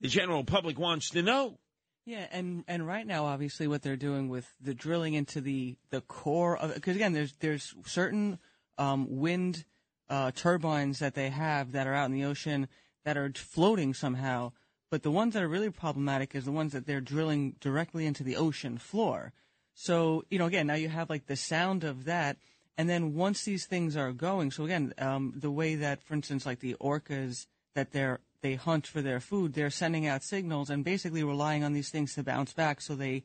[0.00, 1.58] the general public wants to know.
[2.06, 6.00] Yeah, and and right now, obviously, what they're doing with the drilling into the the
[6.00, 8.38] core of because again, there's there's certain
[8.78, 9.64] um, wind
[10.08, 12.68] uh, turbines that they have that are out in the ocean
[13.04, 14.52] that are floating somehow,
[14.90, 18.22] but the ones that are really problematic is the ones that they're drilling directly into
[18.22, 19.32] the ocean floor.
[19.74, 22.36] So, you know, again, now you have like the sound of that.
[22.80, 26.46] And then once these things are going, so again, um, the way that, for instance,
[26.46, 30.82] like the orcas that they're, they hunt for their food, they're sending out signals and
[30.82, 33.22] basically relying on these things to bounce back so they,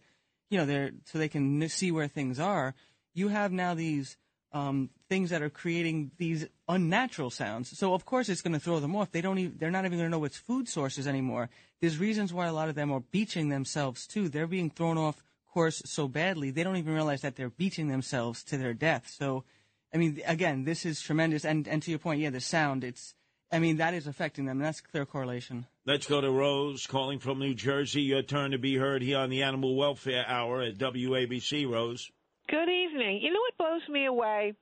[0.49, 2.75] you know, they're, so they can see where things are.
[3.13, 4.17] You have now these,
[4.51, 7.79] um, things that are creating these unnatural sounds.
[7.79, 9.13] So of course it's going to throw them off.
[9.13, 11.49] They don't even, they're not even going to know what's food sources anymore.
[11.79, 14.27] There's reasons why a lot of them are beaching themselves too.
[14.27, 15.23] They're being thrown off
[15.55, 19.07] course so badly, they don't even realize that they're beating themselves to their death.
[19.07, 19.45] So,
[19.93, 21.45] I mean, again, this is tremendous.
[21.45, 23.15] And, and to your point, yeah, the sound, it's,
[23.53, 24.59] I mean, that is affecting them.
[24.59, 25.65] That's clear correlation.
[25.85, 28.01] Let's go to Rose calling from New Jersey.
[28.01, 32.11] Your turn to be heard here on the Animal Welfare Hour at WABC, Rose.
[32.49, 33.21] Good evening.
[33.21, 34.55] You know what blows me away?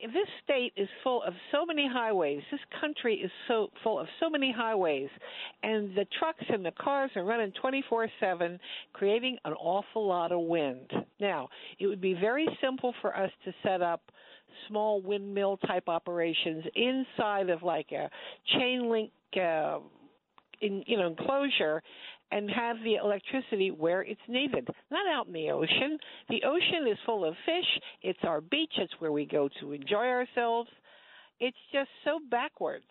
[0.00, 2.42] This state is full of so many highways.
[2.50, 5.08] This country is so full of so many highways,
[5.62, 8.58] and the trucks and the cars are running 24/7,
[8.92, 10.92] creating an awful lot of wind.
[11.18, 11.48] Now,
[11.78, 14.12] it would be very simple for us to set up
[14.68, 18.10] small windmill type operations inside of like a
[18.58, 19.78] chain link uh,
[20.60, 21.82] in you know enclosure
[22.30, 25.98] and have the electricity where it's needed, not out in the ocean.
[26.28, 27.82] The ocean is full of fish.
[28.02, 28.72] It's our beach.
[28.78, 30.70] It's where we go to enjoy ourselves.
[31.38, 32.86] It's just so backwards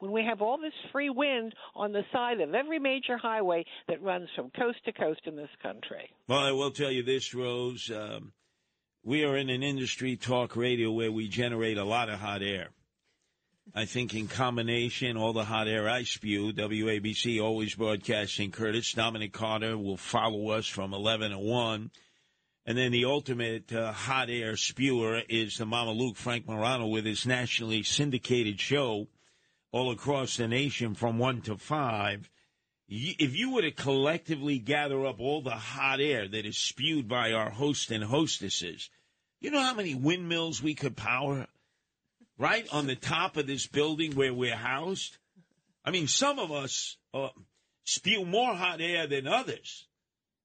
[0.00, 4.02] when we have all this free wind on the side of every major highway that
[4.02, 6.10] runs from coast to coast in this country.
[6.26, 7.90] Well, I will tell you this, Rose.
[7.90, 8.32] Um,
[9.04, 12.68] we are in an industry talk radio where we generate a lot of hot air.
[13.74, 18.92] I think in combination, all the hot air I spew, WABC always broadcasting Curtis.
[18.94, 21.90] Dominic Carter will follow us from 11 to 1.
[22.66, 27.04] And then the ultimate uh, hot air spewer is the Mama Luke Frank Morano with
[27.04, 29.08] his nationally syndicated show
[29.72, 32.30] all across the nation from 1 to 5.
[32.88, 37.32] If you were to collectively gather up all the hot air that is spewed by
[37.32, 38.90] our hosts and hostesses,
[39.40, 41.46] you know how many windmills we could power?
[42.40, 45.18] Right on the top of this building where we're housed.
[45.84, 47.28] I mean, some of us, uh,
[47.84, 49.86] spew more hot air than others.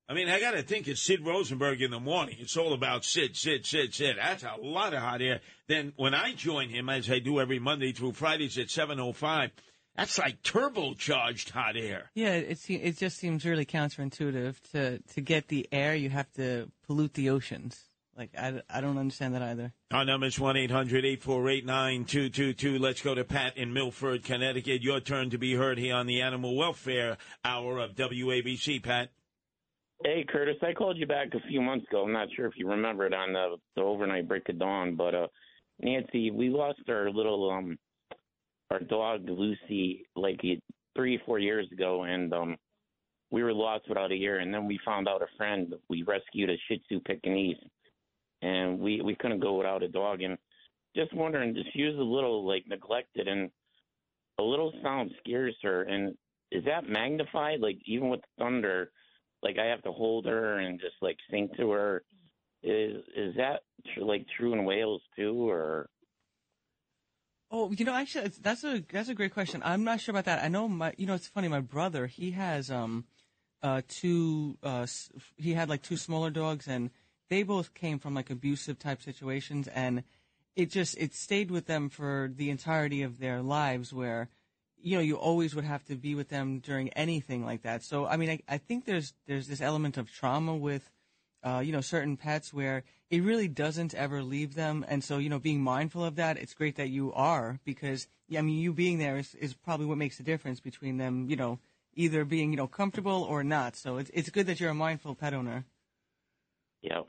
[0.07, 2.35] I mean, I got to think it's Sid Rosenberg in the morning.
[2.39, 4.17] It's all about Sid, Sid, Sid, Sid.
[4.19, 5.39] That's a lot of hot air.
[5.67, 9.49] Then when I join him, as I do every Monday through Fridays at 7.05,
[9.95, 12.11] that's like turbocharged hot air.
[12.13, 15.95] Yeah, it it just seems really counterintuitive to to get the air.
[15.95, 17.81] You have to pollute the oceans.
[18.17, 19.73] Like I, I don't understand that either.
[19.91, 22.79] Our number is 1 800 848 9222.
[22.79, 24.81] Let's go to Pat in Milford, Connecticut.
[24.81, 29.09] Your turn to be heard here on the Animal Welfare Hour of WABC, Pat.
[30.03, 32.03] Hey, Curtis, I called you back a few months ago.
[32.03, 35.15] I'm not sure if you remember it on the, the overnight break of dawn, but
[35.15, 35.27] uh,
[35.79, 37.77] Nancy, we lost our little um
[38.71, 40.39] our dog Lucy like
[40.95, 42.55] three four years ago, and um
[43.31, 45.73] we were lost without a year, and then we found out a friend.
[45.89, 47.57] We rescued a Shih Tzu Pekingese,
[48.45, 50.37] and we we couldn't go without a dog, and
[50.95, 53.49] just wondering, just she was a little like neglected, and
[54.39, 56.15] a little sound scares her, and
[56.51, 57.59] is that magnified?
[57.59, 58.91] Like even with thunder
[59.45, 62.03] like I have to hold her and just like sing to her.
[62.63, 63.61] Is is that
[64.01, 65.87] like true in whales too, or?
[67.51, 69.61] Oh, you know, actually, that's a that's a great question.
[69.63, 70.43] I'm not sure about that.
[70.43, 71.47] I know my, you know, it's funny.
[71.47, 73.05] My brother, he has um,
[73.61, 74.57] uh, two.
[74.63, 74.87] Uh,
[75.37, 76.89] he had like two smaller dogs, and
[77.29, 80.03] they both came from like abusive type situations, and
[80.55, 84.29] it just it stayed with them for the entirety of their lives, where
[84.77, 87.83] you know you always would have to be with them during anything like that.
[87.83, 90.89] So I mean, I, I think there's there's this element of trauma with
[91.45, 94.83] uh, you know, certain pets where it really doesn't ever leave them.
[94.87, 98.39] And so, you know, being mindful of that, it's great that you are because, yeah,
[98.39, 101.35] I mean, you being there is, is probably what makes the difference between them, you
[101.35, 101.59] know,
[101.93, 103.75] either being, you know, comfortable or not.
[103.75, 105.65] So it's, it's good that you're a mindful pet owner.
[106.85, 107.01] Yeah,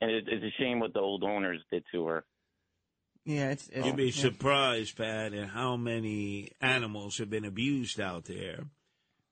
[0.00, 2.24] and it, it's a shame what the old owners did to her.
[3.24, 4.22] Yeah, it's, it's You'd be yeah.
[4.22, 8.64] surprised, Pat, at how many animals have been abused out there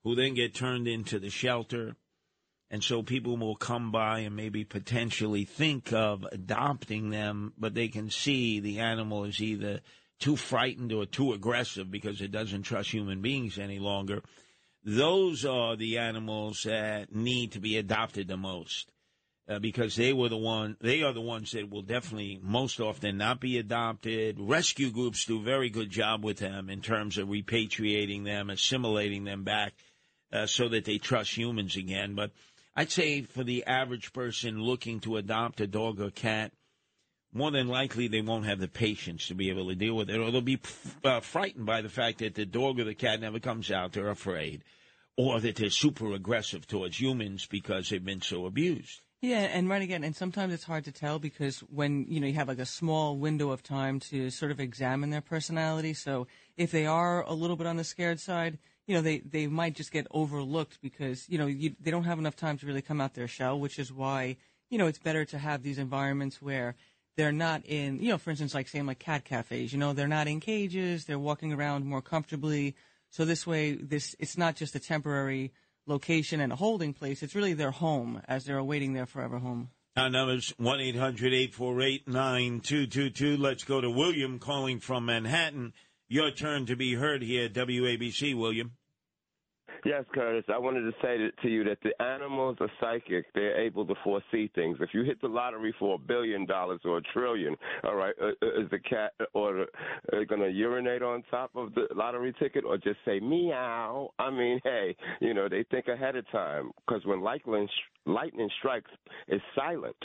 [0.03, 1.95] who then get turned into the shelter.
[2.71, 7.87] And so people will come by and maybe potentially think of adopting them, but they
[7.87, 9.81] can see the animal is either
[10.19, 14.23] too frightened or too aggressive because it doesn't trust human beings any longer.
[14.83, 18.91] Those are the animals that need to be adopted the most
[19.47, 23.17] uh, because they were the one they are the ones that will definitely most often
[23.17, 24.37] not be adopted.
[24.39, 29.25] Rescue groups do a very good job with them in terms of repatriating them assimilating
[29.25, 29.73] them back
[30.31, 32.15] uh, so that they trust humans again.
[32.15, 32.31] But
[32.75, 36.51] i'd say for the average person looking to adopt a dog or cat
[37.31, 40.19] more than likely they won't have the patience to be able to deal with it
[40.19, 40.59] or they'll be
[41.03, 43.93] uh, frightened by the fact that the dog or the cat never comes out.
[43.93, 44.63] They're afraid
[45.17, 49.81] or that they're super aggressive towards humans because they've been so abused Yeah, and right
[49.81, 52.65] again, and sometimes it's hard to tell because when you know you have like a
[52.65, 55.93] small window of time to sort of examine their personality.
[55.93, 59.47] So if they are a little bit on the scared side, you know they they
[59.47, 62.81] might just get overlooked because you know you, they don't have enough time to really
[62.81, 64.35] come out their shell, which is why
[64.69, 66.75] you know it's better to have these environments where
[67.15, 70.05] they're not in you know for instance like saying like cat cafes, you know they're
[70.09, 72.75] not in cages, they're walking around more comfortably.
[73.09, 75.53] So this way, this it's not just a temporary
[75.85, 77.23] location and a holding place.
[77.23, 79.69] It's really their home as they're awaiting their forever home.
[79.95, 83.37] Our number's 1 800 848 9222.
[83.37, 85.73] Let's go to William calling from Manhattan.
[86.07, 88.71] Your turn to be heard here at WABC, William.
[89.85, 90.45] Yes, Curtis.
[90.47, 93.25] I wanted to say to, you that the animals are psychic.
[93.33, 94.77] They're able to foresee things.
[94.79, 98.27] If you hit the lottery for a billion dollars or a trillion, all right, uh,
[98.41, 99.65] uh, is the cat or uh,
[100.27, 104.09] going to urinate on top of the lottery ticket or just say meow?
[104.19, 107.67] I mean, hey, you know, they think ahead of time because when lightning
[108.05, 108.91] lightning strikes,
[109.27, 109.95] it's silent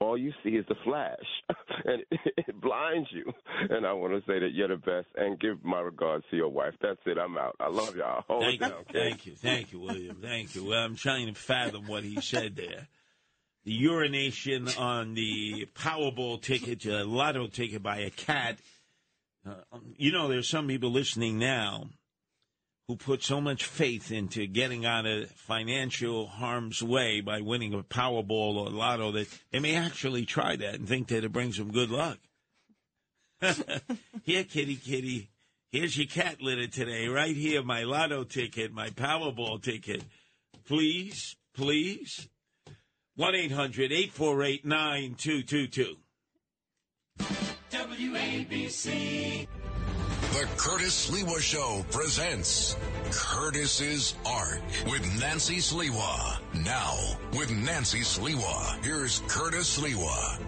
[0.00, 1.18] all you see is the flash,
[1.84, 3.32] and it blinds you.
[3.68, 6.48] And I want to say that you're the best, and give my regards to your
[6.48, 6.74] wife.
[6.80, 7.18] That's it.
[7.18, 7.56] I'm out.
[7.60, 8.24] I love y'all.
[8.28, 8.70] Hold Thank down.
[8.70, 10.16] you, thank you, thank you, William.
[10.22, 10.64] Thank you.
[10.64, 12.88] Well, I'm trying to fathom what he said there.
[13.64, 18.58] The urination on the Powerball ticket, a lotto ticket by a cat.
[19.46, 19.54] Uh,
[19.96, 21.90] you know, there's some people listening now
[22.90, 27.84] who put so much faith into getting out of financial harm's way by winning a
[27.84, 31.70] Powerball or lotto that they may actually try that and think that it brings them
[31.70, 32.18] good luck.
[34.24, 35.30] here, kitty, kitty.
[35.70, 37.62] Here's your cat litter today, right here.
[37.62, 40.02] My lotto ticket, my Powerball ticket.
[40.66, 42.28] Please, please.
[43.14, 45.96] 1 800 848 9222.
[47.70, 49.46] WABC.
[50.32, 52.76] The Curtis Sliwa Show presents
[53.10, 56.38] Curtis's Ark with Nancy Sliwa.
[56.64, 56.96] Now,
[57.32, 60.40] with Nancy Sliwa, here's Curtis Sliwa.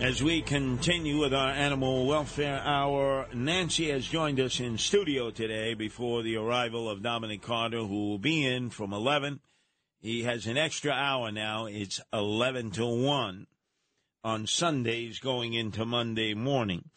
[0.00, 5.74] As we continue with our animal welfare hour, Nancy has joined us in studio today
[5.74, 9.40] before the arrival of Dominic Carter, who will be in from 11.
[10.00, 11.66] He has an extra hour now.
[11.66, 13.46] It's 11 to 1
[14.24, 16.88] on Sundays going into Monday morning.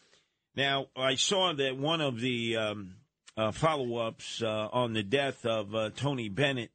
[0.56, 2.94] Now, I saw that one of the um,
[3.36, 6.70] uh, follow ups uh, on the death of uh, Tony Bennett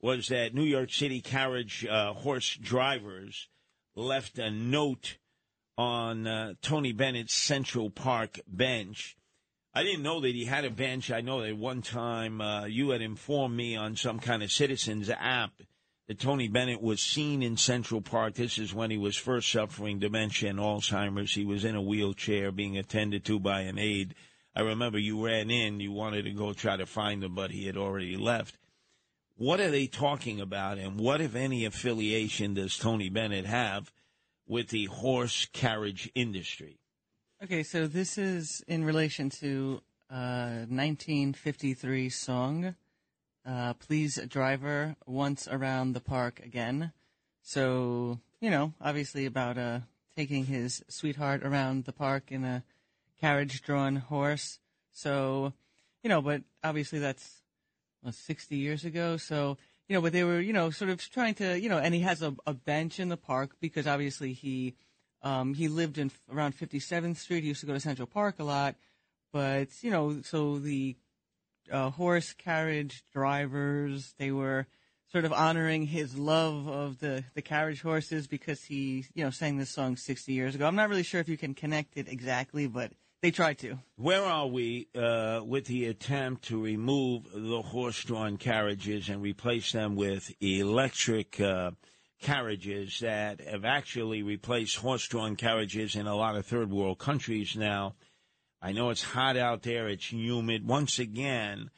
[0.00, 3.48] was that New York City carriage uh, horse drivers
[3.96, 5.16] left a note
[5.76, 9.16] on uh, Tony Bennett's Central Park bench.
[9.74, 11.10] I didn't know that he had a bench.
[11.10, 15.08] I know that one time uh, you had informed me on some kind of citizens
[15.08, 15.52] app
[16.08, 18.34] that Tony Bennett was seen in Central Park.
[18.34, 21.34] This is when he was first suffering dementia and Alzheimer's.
[21.34, 24.14] He was in a wheelchair being attended to by an aide.
[24.56, 27.66] I remember you ran in, you wanted to go try to find him, but he
[27.66, 28.56] had already left.
[29.36, 33.92] What are they talking about, and what, if any, affiliation does Tony Bennett have
[34.48, 36.80] with the horse carriage industry?
[37.44, 39.80] Okay, so this is in relation to
[40.10, 42.74] a 1953 song,
[43.48, 46.92] uh, Please Driver Once Around the Park Again.
[47.42, 49.80] So, you know, obviously about uh,
[50.16, 52.62] taking his sweetheart around the park in a
[53.20, 54.58] carriage drawn horse.
[54.92, 55.54] So,
[56.02, 57.40] you know, but obviously that's
[58.02, 59.16] well, 60 years ago.
[59.16, 59.56] So,
[59.88, 62.00] you know, but they were, you know, sort of trying to, you know, and he
[62.00, 64.74] has a, a bench in the park because obviously he,
[65.22, 67.42] um, he lived in around 57th Street.
[67.42, 68.76] He used to go to Central Park a lot,
[69.32, 70.96] but you know, so the
[71.70, 74.66] uh, horse carriage drivers they were
[75.10, 79.56] sort of honoring his love of the the carriage horses because he, you know, sang
[79.56, 80.66] this song 60 years ago.
[80.66, 82.92] I'm not really sure if you can connect it exactly, but
[83.22, 83.78] they tried to.
[83.96, 89.96] Where are we uh, with the attempt to remove the horse-drawn carriages and replace them
[89.96, 91.72] with electric uh,
[92.20, 97.94] carriages that have actually replaced horse-drawn carriages in a lot of third-world countries now?
[98.60, 100.66] I know it's hot out there; it's humid.
[100.66, 101.70] Once again,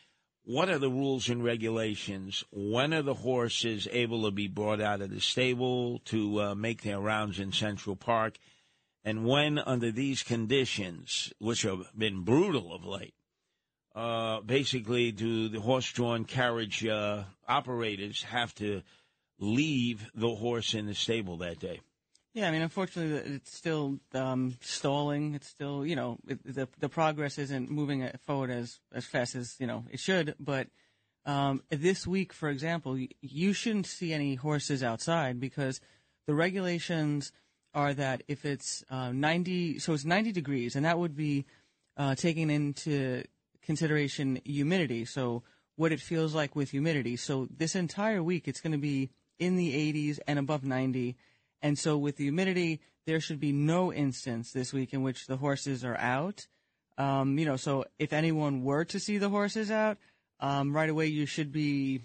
[0.44, 2.42] what are the rules and regulations?
[2.50, 6.82] When are the horses able to be brought out of the stable to uh, make
[6.82, 8.38] their rounds in Central Park?
[9.04, 13.14] And when, under these conditions, which have been brutal of late,
[13.94, 18.82] uh, basically, do the horse drawn carriage uh, operators have to
[19.38, 21.80] leave the horse in the stable that day?
[22.32, 25.34] Yeah, I mean, unfortunately, it's still um, stalling.
[25.34, 29.56] It's still, you know, it, the the progress isn't moving forward as as fast as
[29.58, 30.36] you know it should.
[30.38, 30.68] But
[31.26, 35.80] um, this week, for example, you shouldn't see any horses outside because
[36.26, 37.32] the regulations
[37.74, 41.46] are that if it's uh, 90, so it's 90 degrees, and that would be
[41.96, 43.24] uh, taking into
[43.62, 45.04] consideration humidity.
[45.04, 45.42] So
[45.76, 47.16] what it feels like with humidity.
[47.16, 51.16] So this entire week, it's going to be in the 80s and above 90.
[51.62, 55.36] And so with the humidity, there should be no instance this week in which the
[55.36, 56.46] horses are out.
[56.98, 59.98] Um, you know, so if anyone were to see the horses out,
[60.40, 62.02] um, right away you should be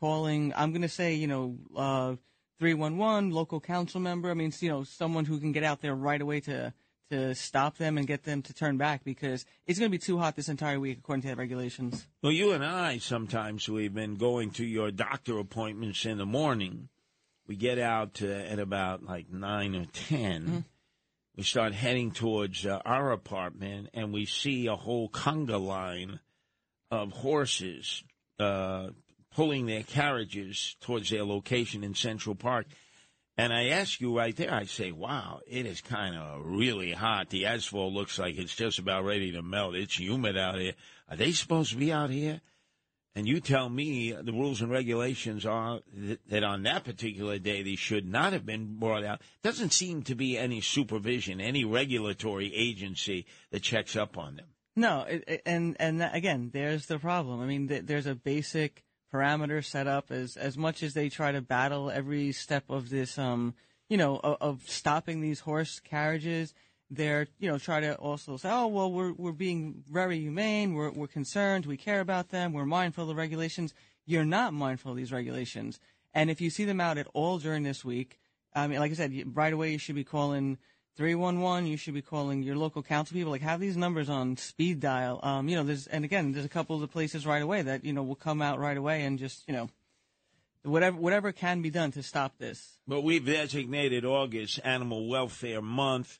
[0.00, 0.52] calling.
[0.56, 2.16] I'm going to say, you know, uh,
[2.58, 4.30] 311, local council member.
[4.30, 6.72] I mean, you know, someone who can get out there right away to
[7.10, 10.18] to stop them and get them to turn back because it's going to be too
[10.18, 12.04] hot this entire week according to the regulations.
[12.20, 16.88] Well, you and I sometimes we've been going to your doctor appointments in the morning.
[17.46, 20.58] We get out uh, at about like nine or 10 Mm-hmm.
[21.36, 26.18] We start heading towards uh, our apartment, and we see a whole conga line
[26.90, 28.02] of horses
[28.40, 28.88] uh,
[29.34, 32.66] pulling their carriages towards their location in Central Park.
[33.36, 37.28] And I ask you right there, I say, wow, it is kind of really hot.
[37.28, 39.74] The asphalt looks like it's just about ready to melt.
[39.74, 40.72] It's humid out here.
[41.10, 42.40] Are they supposed to be out here?
[43.16, 45.80] And you tell me the rules and regulations are
[46.28, 49.22] that, on that particular day they should not have been brought out.
[49.42, 54.46] Doesn't seem to be any supervision, any regulatory agency that checks up on them.
[54.76, 57.40] No, it- and and that, again, there's the problem.
[57.40, 61.32] I mean, th- there's a basic parameter set up as as much as they try
[61.32, 63.54] to battle every step of this, um,
[63.88, 66.52] you know, of, of stopping these horse carriages.
[66.90, 70.74] They're you know try to also say, oh well, we're we're being very humane.
[70.74, 71.66] We're we're concerned.
[71.66, 72.52] We care about them.
[72.52, 73.74] We're mindful of the regulations.
[74.04, 75.80] You're not mindful of these regulations.
[76.14, 78.18] And if you see them out at all during this week,
[78.54, 80.58] I mean, like I said, right away you should be calling
[80.96, 81.66] 311.
[81.66, 83.30] You should be calling your local council people.
[83.30, 85.20] Like have these numbers on speed dial.
[85.22, 87.84] Um, you know, there's and again, there's a couple of the places right away that
[87.84, 89.68] you know will come out right away and just you know,
[90.62, 92.78] whatever whatever can be done to stop this.
[92.88, 96.18] But we've designated August Animal Welfare Month.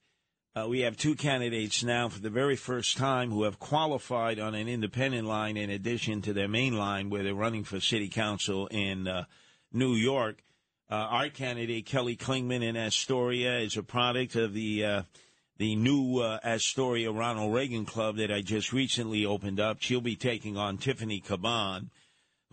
[0.56, 4.54] Uh, we have two candidates now for the very first time who have qualified on
[4.54, 8.66] an independent line in addition to their main line where they're running for city council
[8.68, 9.24] in uh,
[9.70, 10.42] New York.
[10.90, 15.02] Uh, our candidate Kelly Klingman in Astoria is a product of the uh,
[15.58, 19.82] the new uh, Astoria Ronald Reagan Club that I just recently opened up.
[19.82, 21.90] She'll be taking on Tiffany Caban,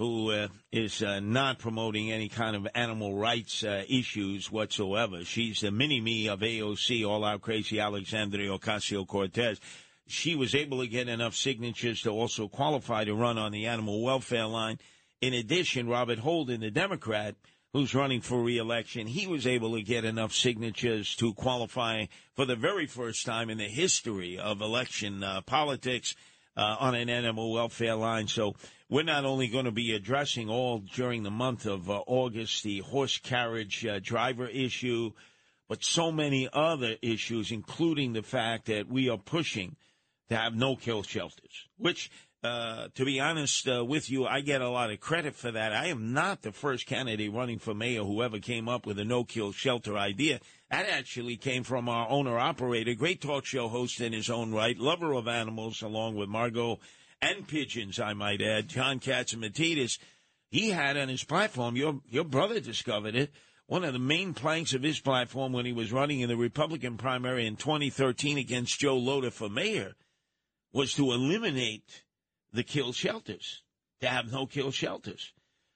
[0.03, 5.23] who uh, is uh, not promoting any kind of animal rights uh, issues whatsoever.
[5.23, 9.61] She's the mini me of AOC, all out crazy Alexandria Ocasio Cortez.
[10.05, 14.03] She was able to get enough signatures to also qualify to run on the animal
[14.03, 14.77] welfare line.
[15.21, 17.35] In addition, Robert Holden, the Democrat,
[17.71, 22.57] who's running for reelection, he was able to get enough signatures to qualify for the
[22.57, 26.13] very first time in the history of election uh, politics
[26.55, 28.27] uh, on an animal welfare line.
[28.27, 28.55] So
[28.89, 32.79] we're not only going to be addressing all during the month of uh, August the
[32.79, 35.11] horse carriage uh, driver issue,
[35.67, 39.75] but so many other issues, including the fact that we are pushing
[40.29, 42.11] to have no kill shelters, which
[42.43, 45.71] uh, to be honest uh, with you, I get a lot of credit for that.
[45.71, 49.05] I am not the first candidate running for mayor who ever came up with a
[49.05, 50.41] no kill shelter idea.
[50.69, 54.77] That actually came from our owner operator, great talk show host in his own right,
[54.77, 56.79] lover of animals, along with Margot
[57.21, 59.97] and pigeons, I might add, John Catsimatidis.
[60.49, 63.31] He had on his platform, your, your brother discovered it,
[63.67, 66.97] one of the main planks of his platform when he was running in the Republican
[66.97, 69.93] primary in 2013 against Joe Lhota for mayor
[70.73, 72.02] was to eliminate
[72.53, 73.63] the kill shelters,
[74.01, 75.33] to have no kill shelters.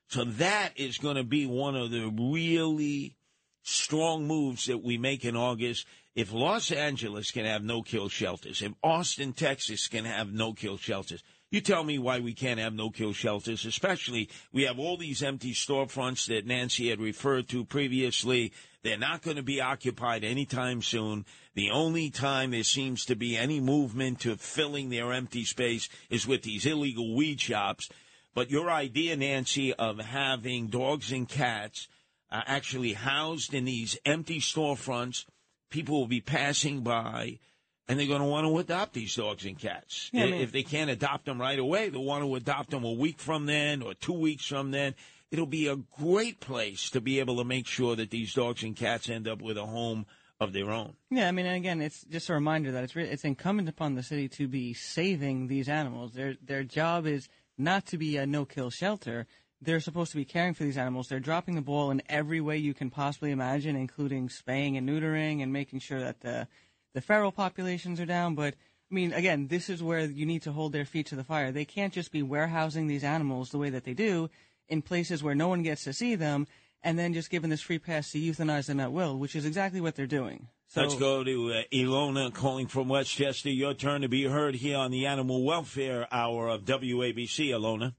[0.09, 3.17] So that is going to be one of the really
[3.63, 5.86] strong moves that we make in August.
[6.15, 10.78] If Los Angeles can have no kill shelters, if Austin, Texas can have no kill
[10.78, 14.98] shelters, you tell me why we can't have no kill shelters, especially we have all
[14.98, 18.52] these empty storefronts that Nancy had referred to previously.
[18.84, 21.26] They're not going to be occupied anytime soon.
[21.56, 26.28] The only time there seems to be any movement to filling their empty space is
[26.28, 27.89] with these illegal weed shops.
[28.34, 31.88] But your idea, Nancy, of having dogs and cats
[32.30, 35.26] uh, actually housed in these empty storefronts,
[35.70, 37.39] people will be passing by
[37.88, 40.10] and they're going to want to adopt these dogs and cats.
[40.14, 42.84] Yeah, I mean- if they can't adopt them right away, they'll want to adopt them
[42.84, 44.96] a week from then or two weeks from then.
[45.32, 48.76] It'll be a great place to be able to make sure that these dogs and
[48.76, 50.06] cats end up with a home
[50.40, 50.94] of their own.
[51.10, 54.04] Yeah, I mean, again, it's just a reminder that it's re- it's incumbent upon the
[54.04, 56.14] city to be saving these animals.
[56.14, 57.28] Their their job is
[57.58, 59.26] not to be a no kill shelter.
[59.60, 61.08] They're supposed to be caring for these animals.
[61.08, 65.42] They're dropping the ball in every way you can possibly imagine, including spaying and neutering
[65.42, 66.48] and making sure that the
[66.94, 68.36] the feral populations are down.
[68.36, 68.56] But
[68.92, 71.52] I mean, again, this is where you need to hold their feet to the fire.
[71.52, 74.30] They can't just be warehousing these animals the way that they do
[74.70, 76.48] in places where no one gets to see them
[76.84, 79.82] and then just giving this free pass to euthanize them at will, which is exactly
[79.82, 80.48] what they're doing.
[80.68, 83.50] So, Let's go to uh, Ilona calling from Westchester.
[83.50, 87.50] Your turn to be heard here on the Animal Welfare Hour of WABC.
[87.50, 87.94] Ilona.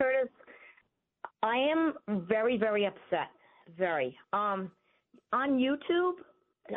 [0.00, 0.28] Curtis,
[1.42, 1.94] I am
[2.28, 3.30] very, very upset.
[3.78, 4.16] Very.
[4.32, 4.72] Um,
[5.32, 6.14] on YouTube,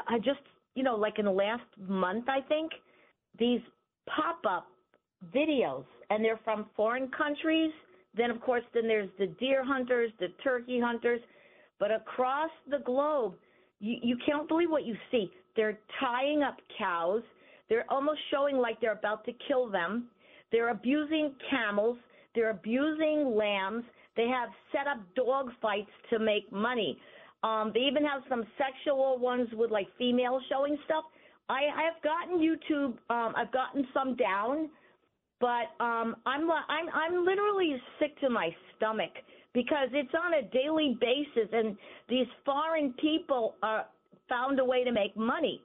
[0.08, 0.40] I just,
[0.78, 2.72] you know, like in the last month, I think,
[3.40, 3.62] these
[4.08, 4.68] pop up
[5.36, 7.72] videos, and they're from foreign countries.
[8.16, 11.20] Then, of course, then there's the deer hunters, the turkey hunters.
[11.80, 13.34] But across the globe,
[13.80, 15.32] you, you can't believe what you see.
[15.56, 17.24] They're tying up cows.
[17.70, 20.10] They're almost showing like they're about to kill them.
[20.52, 21.98] They're abusing camels.
[22.36, 23.84] They're abusing lambs.
[24.16, 27.00] They have set up dog fights to make money.
[27.44, 31.04] Um, they even have some sexual ones with like females showing stuff.
[31.50, 32.98] I, I've gotten YouTube.
[33.10, 34.70] Um, I've gotten some down,
[35.40, 39.12] but um, I'm I'm I'm literally sick to my stomach
[39.54, 41.78] because it's on a daily basis, and
[42.10, 43.86] these foreign people are
[44.28, 45.62] found a way to make money,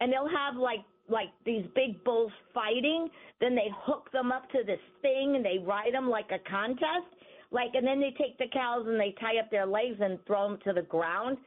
[0.00, 3.08] and they'll have like like these big bulls fighting,
[3.40, 7.08] then they hook them up to this thing and they ride them like a contest,
[7.50, 10.48] like, and then they take the cows and they tie up their legs and throw
[10.48, 11.38] them to the ground.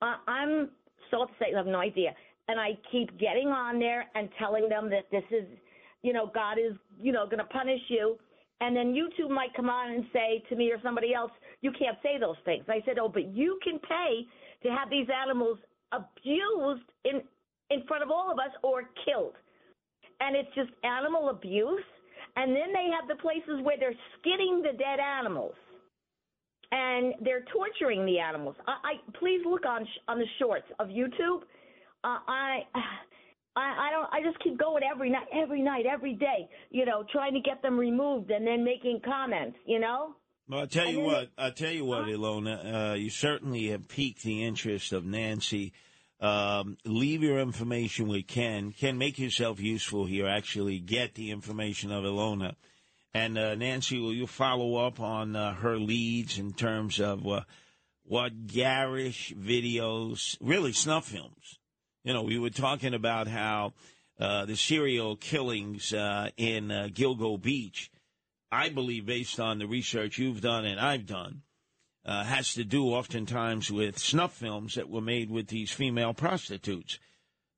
[0.00, 0.70] Uh, I'm
[1.10, 2.14] so upset, you have no idea.
[2.48, 5.46] And I keep getting on there and telling them that this is,
[6.02, 8.16] you know, God is, you know, going to punish you.
[8.60, 11.98] And then YouTube might come on and say to me or somebody else, you can't
[12.02, 12.64] say those things.
[12.68, 14.26] I said, oh, but you can pay
[14.62, 15.58] to have these animals
[15.92, 17.22] abused in
[17.70, 19.34] in front of all of us or killed.
[20.20, 21.82] And it's just animal abuse.
[22.36, 25.54] And then they have the places where they're skinning the dead animals
[26.72, 28.56] and they're torturing the animals.
[28.66, 31.42] I, I please look on sh- on the shorts of YouTube.
[32.02, 32.60] Uh, I.
[33.54, 34.08] I, I don't.
[34.10, 36.48] I just keep going every night, every night, every day.
[36.70, 39.58] You know, trying to get them removed and then making comments.
[39.66, 40.14] You know.
[40.48, 41.28] Well, I'll tell you what.
[41.36, 42.92] I'll tell you what, Ilona.
[42.92, 45.74] Uh, you certainly have piqued the interest of Nancy.
[46.22, 48.72] Um, leave your information with Ken.
[48.72, 50.28] Ken, make yourself useful here.
[50.28, 52.54] Actually, get the information of Ilona.
[53.12, 57.40] And uh, Nancy, will you follow up on uh, her leads in terms of uh,
[58.04, 61.58] what garish videos, really snuff films.
[62.04, 63.74] You know, we were talking about how
[64.18, 67.90] uh, the serial killings uh, in uh, Gilgo Beach,
[68.50, 71.42] I believe, based on the research you've done and I've done,
[72.04, 76.98] uh, has to do oftentimes with snuff films that were made with these female prostitutes.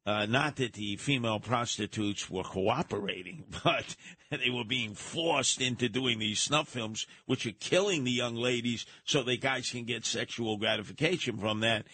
[0.06, 3.96] Uh, not that the female prostitutes were cooperating, but
[4.30, 8.84] they were being forced into doing these snuff films, which are killing the young ladies
[9.04, 11.86] so the guys can get sexual gratification from that.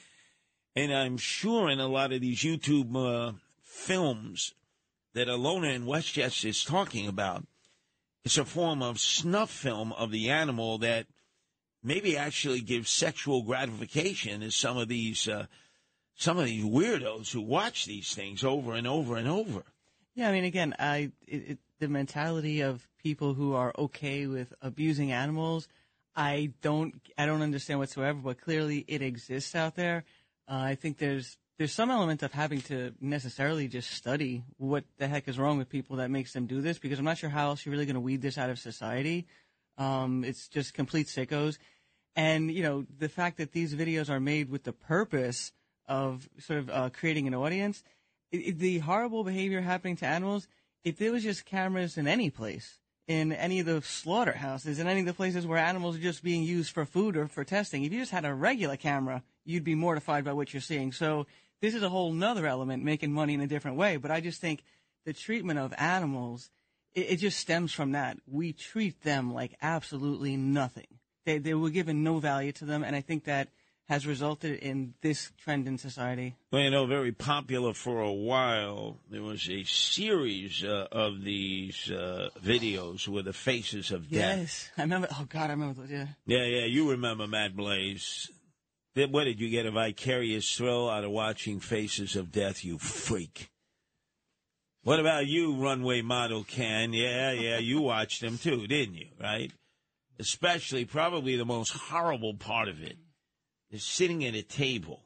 [0.74, 3.32] And I'm sure in a lot of these YouTube uh,
[3.62, 4.54] films
[5.14, 7.46] that Alona in Westchester is talking about,
[8.24, 11.06] it's a form of snuff film of the animal that
[11.82, 15.46] maybe actually gives sexual gratification to some of these uh,
[16.16, 19.62] some of these weirdos who watch these things over and over and over.
[20.14, 24.52] Yeah, I mean, again, I it, it, the mentality of people who are okay with
[24.60, 25.68] abusing animals,
[26.14, 28.18] I don't I don't understand whatsoever.
[28.22, 30.04] But clearly, it exists out there.
[30.48, 35.06] Uh, I think there's there's some element of having to necessarily just study what the
[35.06, 37.48] heck is wrong with people that makes them do this because I'm not sure how
[37.48, 39.26] else you're really going to weed this out of society.
[39.80, 41.56] Um, it's just complete sickos.
[42.14, 45.52] And, you know, the fact that these videos are made with the purpose
[45.88, 47.82] of sort of uh, creating an audience,
[48.30, 50.46] it, it, the horrible behavior happening to animals,
[50.84, 52.78] if there was just cameras in any place,
[53.08, 56.42] in any of the slaughterhouses, in any of the places where animals are just being
[56.42, 59.74] used for food or for testing, if you just had a regular camera, you'd be
[59.74, 60.92] mortified by what you're seeing.
[60.92, 61.26] So
[61.62, 63.96] this is a whole nother element, making money in a different way.
[63.96, 64.62] But I just think
[65.06, 66.50] the treatment of animals,
[66.94, 68.18] it, it just stems from that.
[68.26, 70.86] We treat them like absolutely nothing.
[71.24, 72.82] They, they were given no value to them.
[72.82, 73.48] And I think that
[73.88, 76.36] has resulted in this trend in society.
[76.52, 78.98] Well, you know, very popular for a while.
[79.10, 84.38] There was a series uh, of these uh, videos with the faces of death.
[84.38, 85.08] Yes, I remember.
[85.10, 85.90] Oh God, I remember those.
[85.90, 86.06] Yeah.
[86.24, 88.30] Yeah, yeah, you remember Matt Blaze.
[88.94, 93.50] What did you get a vicarious thrill out of watching Faces of Death, you freak?
[94.82, 96.92] What about you, runway model Ken?
[96.92, 99.08] Yeah, yeah, you watched them too, didn't you?
[99.20, 99.52] Right?
[100.18, 102.96] Especially, probably the most horrible part of it
[103.70, 105.02] is sitting at a table.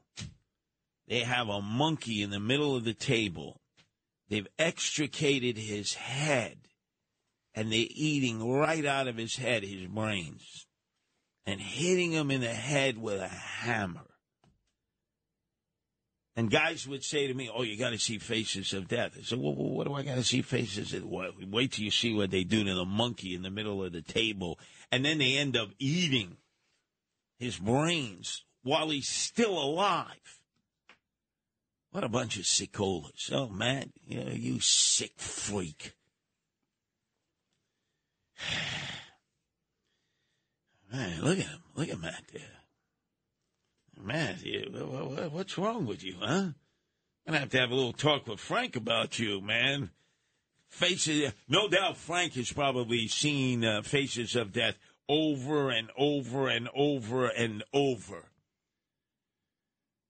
[1.09, 3.61] They have a monkey in the middle of the table.
[4.29, 6.57] They've extricated his head,
[7.55, 10.67] and they're eating right out of his head his brains
[11.47, 14.07] and hitting him in the head with a hammer.
[16.37, 19.23] And guys would say to me, "Oh, you got to see Faces of Death." I
[19.23, 21.35] said, well, what do I got to see Faces of what?
[21.49, 24.03] Wait till you see what they do to the monkey in the middle of the
[24.03, 24.59] table,
[24.91, 26.37] and then they end up eating
[27.39, 30.41] his brains while he's still alive.
[31.93, 33.31] What a bunch of sickolas!
[33.31, 35.95] Oh, man, you, know, you sick freak.
[40.93, 41.63] Man, look at him.
[41.77, 42.64] Look at Matt there.
[44.43, 46.27] You, what's wrong with you, huh?
[46.27, 46.55] I'm
[47.27, 49.91] gonna have to have a little talk with Frank about you, man.
[50.69, 54.77] Faces, no doubt, Frank has probably seen uh, Faces of Death
[55.09, 58.25] over and over and over and over.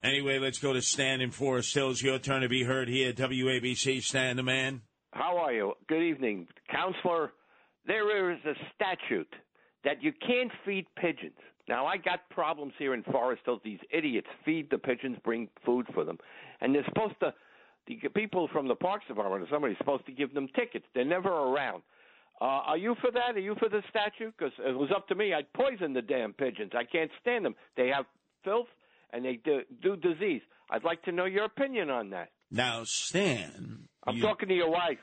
[0.02, 2.02] Anyway, let's go to Stan in Forest Hills.
[2.02, 4.02] Your turn to be heard here WABC.
[4.02, 4.82] Stan the man.
[5.12, 5.74] How are you?
[5.88, 7.32] Good evening, counselor.
[7.86, 9.32] There is a statute
[9.84, 11.38] that you can't feed pigeons.
[11.68, 13.60] Now, I got problems here in Forest Hills.
[13.64, 16.18] These idiots feed the pigeons, bring food for them,
[16.60, 17.32] and they're supposed to.
[17.86, 20.86] The people from the Parks Department or somebody's supposed to give them tickets.
[20.94, 21.82] They're never around.
[22.40, 23.36] Uh, are you for that?
[23.36, 24.34] Are you for the statute?
[24.38, 25.34] Because it was up to me.
[25.34, 26.72] I'd poison the damn pigeons.
[26.74, 27.54] I can't stand them.
[27.76, 28.06] They have
[28.42, 28.68] filth
[29.12, 30.42] and they do, do disease.
[30.70, 32.30] I'd like to know your opinion on that.
[32.50, 33.88] Now, Stan.
[34.06, 34.22] I'm you...
[34.22, 34.98] talking to your wife.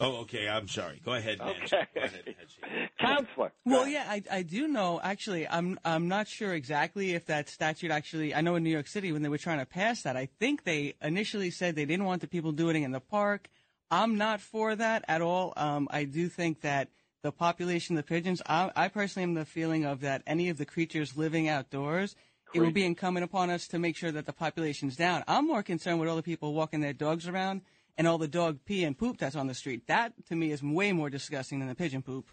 [0.00, 0.48] Oh, okay.
[0.48, 1.00] I'm sorry.
[1.04, 1.60] Go ahead, Nancy.
[1.64, 1.86] Okay.
[1.94, 2.90] Go ahead, Nancy.
[3.00, 3.52] Counselor.
[3.64, 5.00] Well, yeah, I, I do know.
[5.02, 8.34] Actually, I'm I'm not sure exactly if that statute actually.
[8.34, 10.62] I know in New York City when they were trying to pass that, I think
[10.62, 13.48] they initially said they didn't want the people doing it in the park.
[13.90, 15.52] I'm not for that at all.
[15.56, 16.90] Um, I do think that
[17.22, 18.40] the population of the pigeons.
[18.46, 22.14] I, I personally am the feeling of that any of the creatures living outdoors.
[22.54, 25.22] It will be incumbent upon us to make sure that the population's down.
[25.28, 27.60] I'm more concerned with all the people walking their dogs around
[27.98, 29.86] and all the dog pee and poop that's on the street.
[29.88, 32.30] That to me is way more disgusting than the pigeon poop.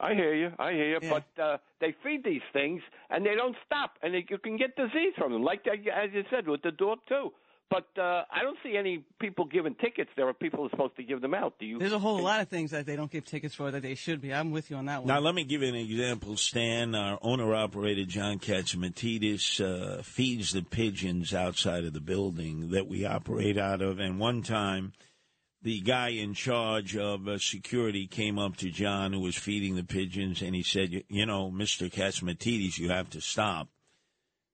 [0.00, 0.50] I hear you.
[0.58, 0.98] I hear you.
[1.00, 1.10] Yeah.
[1.36, 4.76] But uh, they feed these things, and they don't stop, and they, you can get
[4.76, 7.30] disease from them, like that, as you said with the dog too.
[7.68, 10.08] But uh, I don't see any people giving tickets.
[10.16, 11.54] There are people who are supposed to give them out.
[11.58, 11.80] Do you?
[11.80, 14.20] There's a whole lot of things that they don't give tickets for that they should
[14.20, 14.32] be.
[14.32, 15.08] I'm with you on that one.
[15.08, 16.36] Now, let me give you an example.
[16.36, 23.04] Stan, our owner-operator John Catsimatidis uh, feeds the pigeons outside of the building that we
[23.04, 23.98] operate out of.
[23.98, 24.92] And one time,
[25.60, 29.82] the guy in charge of uh, security came up to John, who was feeding the
[29.82, 33.68] pigeons, and he said, "You know, Mister Catsimatidis, you have to stop."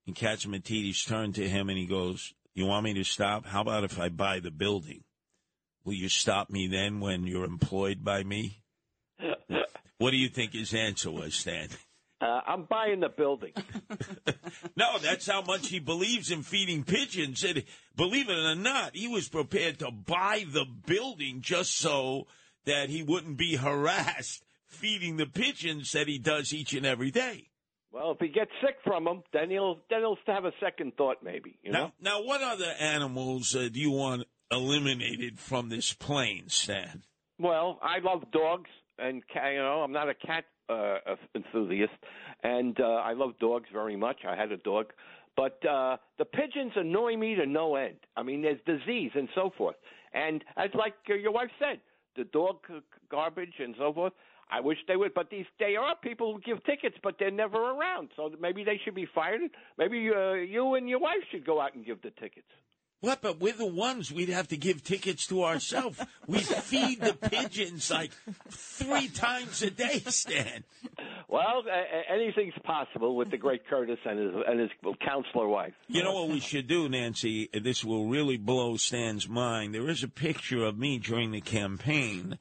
[0.06, 3.46] And Catsimatidis turned to him and he goes, You want me to stop?
[3.46, 5.04] How about if I buy the building?
[5.84, 8.62] Will you stop me then when you're employed by me?
[9.98, 11.68] what do you think his answer was, Stan?
[12.20, 13.52] Uh, I'm buying the building.
[14.76, 17.44] No, that's how much he believes in feeding pigeons.
[17.44, 17.64] And
[17.96, 22.26] believe it or not, he was prepared to buy the building just so
[22.64, 27.48] that he wouldn't be harassed feeding the pigeons that he does each and every day.
[27.92, 31.18] Well, if he gets sick from them, then he'll then he'll have a second thought,
[31.22, 31.58] maybe.
[31.62, 31.92] You know.
[32.00, 37.02] Now, now, what other animals uh, do you want eliminated from this plane, Stan?
[37.38, 40.98] Well, I love dogs, and ca- you know, I'm not a cat uh,
[41.34, 41.92] enthusiast,
[42.42, 44.20] and uh, I love dogs very much.
[44.26, 44.86] I had a dog,
[45.36, 47.96] but uh, the pigeons annoy me to no end.
[48.16, 49.76] I mean, there's disease and so forth,
[50.14, 51.80] and as like uh, your wife said,
[52.16, 52.78] the dog c-
[53.10, 54.12] garbage and so forth.
[54.50, 57.58] I wish they would, but these they are people who give tickets, but they're never
[57.58, 58.10] around.
[58.16, 59.40] So maybe they should be fired.
[59.78, 62.46] Maybe uh, you and your wife should go out and give the tickets.
[63.02, 63.20] What?
[63.20, 66.00] But we're the ones we'd have to give tickets to ourselves.
[66.28, 68.12] we feed the pigeons like
[68.48, 70.62] three times a day, Stan.
[71.28, 74.70] Well, uh, anything's possible with the great Curtis and his and his
[75.04, 75.72] counselor wife.
[75.88, 77.48] You know what we should do, Nancy?
[77.52, 79.74] This will really blow Stan's mind.
[79.74, 82.38] There is a picture of me during the campaign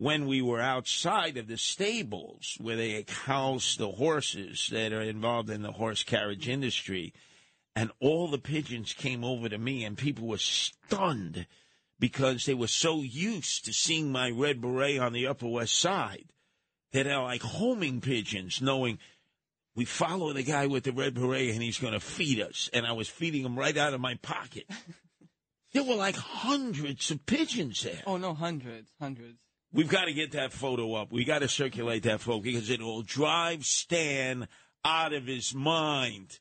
[0.00, 5.50] when we were outside of the stables where they house the horses that are involved
[5.50, 7.12] in the horse carriage industry.
[7.76, 11.46] And all the pigeons came over to me, and people were stunned
[11.98, 16.32] because they were so used to seeing my red beret on the Upper West Side
[16.92, 18.98] that they're like homing pigeons, knowing
[19.76, 22.70] we follow the guy with the red beret and he's going to feed us.
[22.72, 24.64] And I was feeding him right out of my pocket.
[25.72, 28.02] There were like hundreds of pigeons there.
[28.04, 29.38] Oh no, hundreds, hundreds.
[29.72, 31.12] We've got to get that photo up.
[31.12, 34.48] We got to circulate that photo because it will drive Stan
[34.84, 36.40] out of his mind.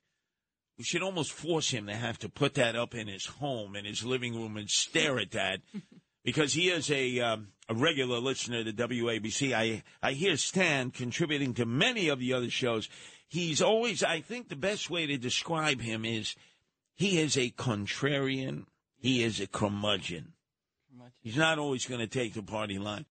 [0.80, 3.86] We should almost force him to have to put that up in his home, in
[3.86, 5.62] his living room, and stare at that.
[6.22, 9.54] Because he is a um, a regular listener to WABC.
[9.54, 12.90] I I hear Stan contributing to many of the other shows.
[13.30, 16.36] He's always, I think, the best way to describe him is
[16.94, 18.66] he is a contrarian.
[18.98, 20.34] He is a curmudgeon.
[21.22, 23.06] He's not always going to take the party line.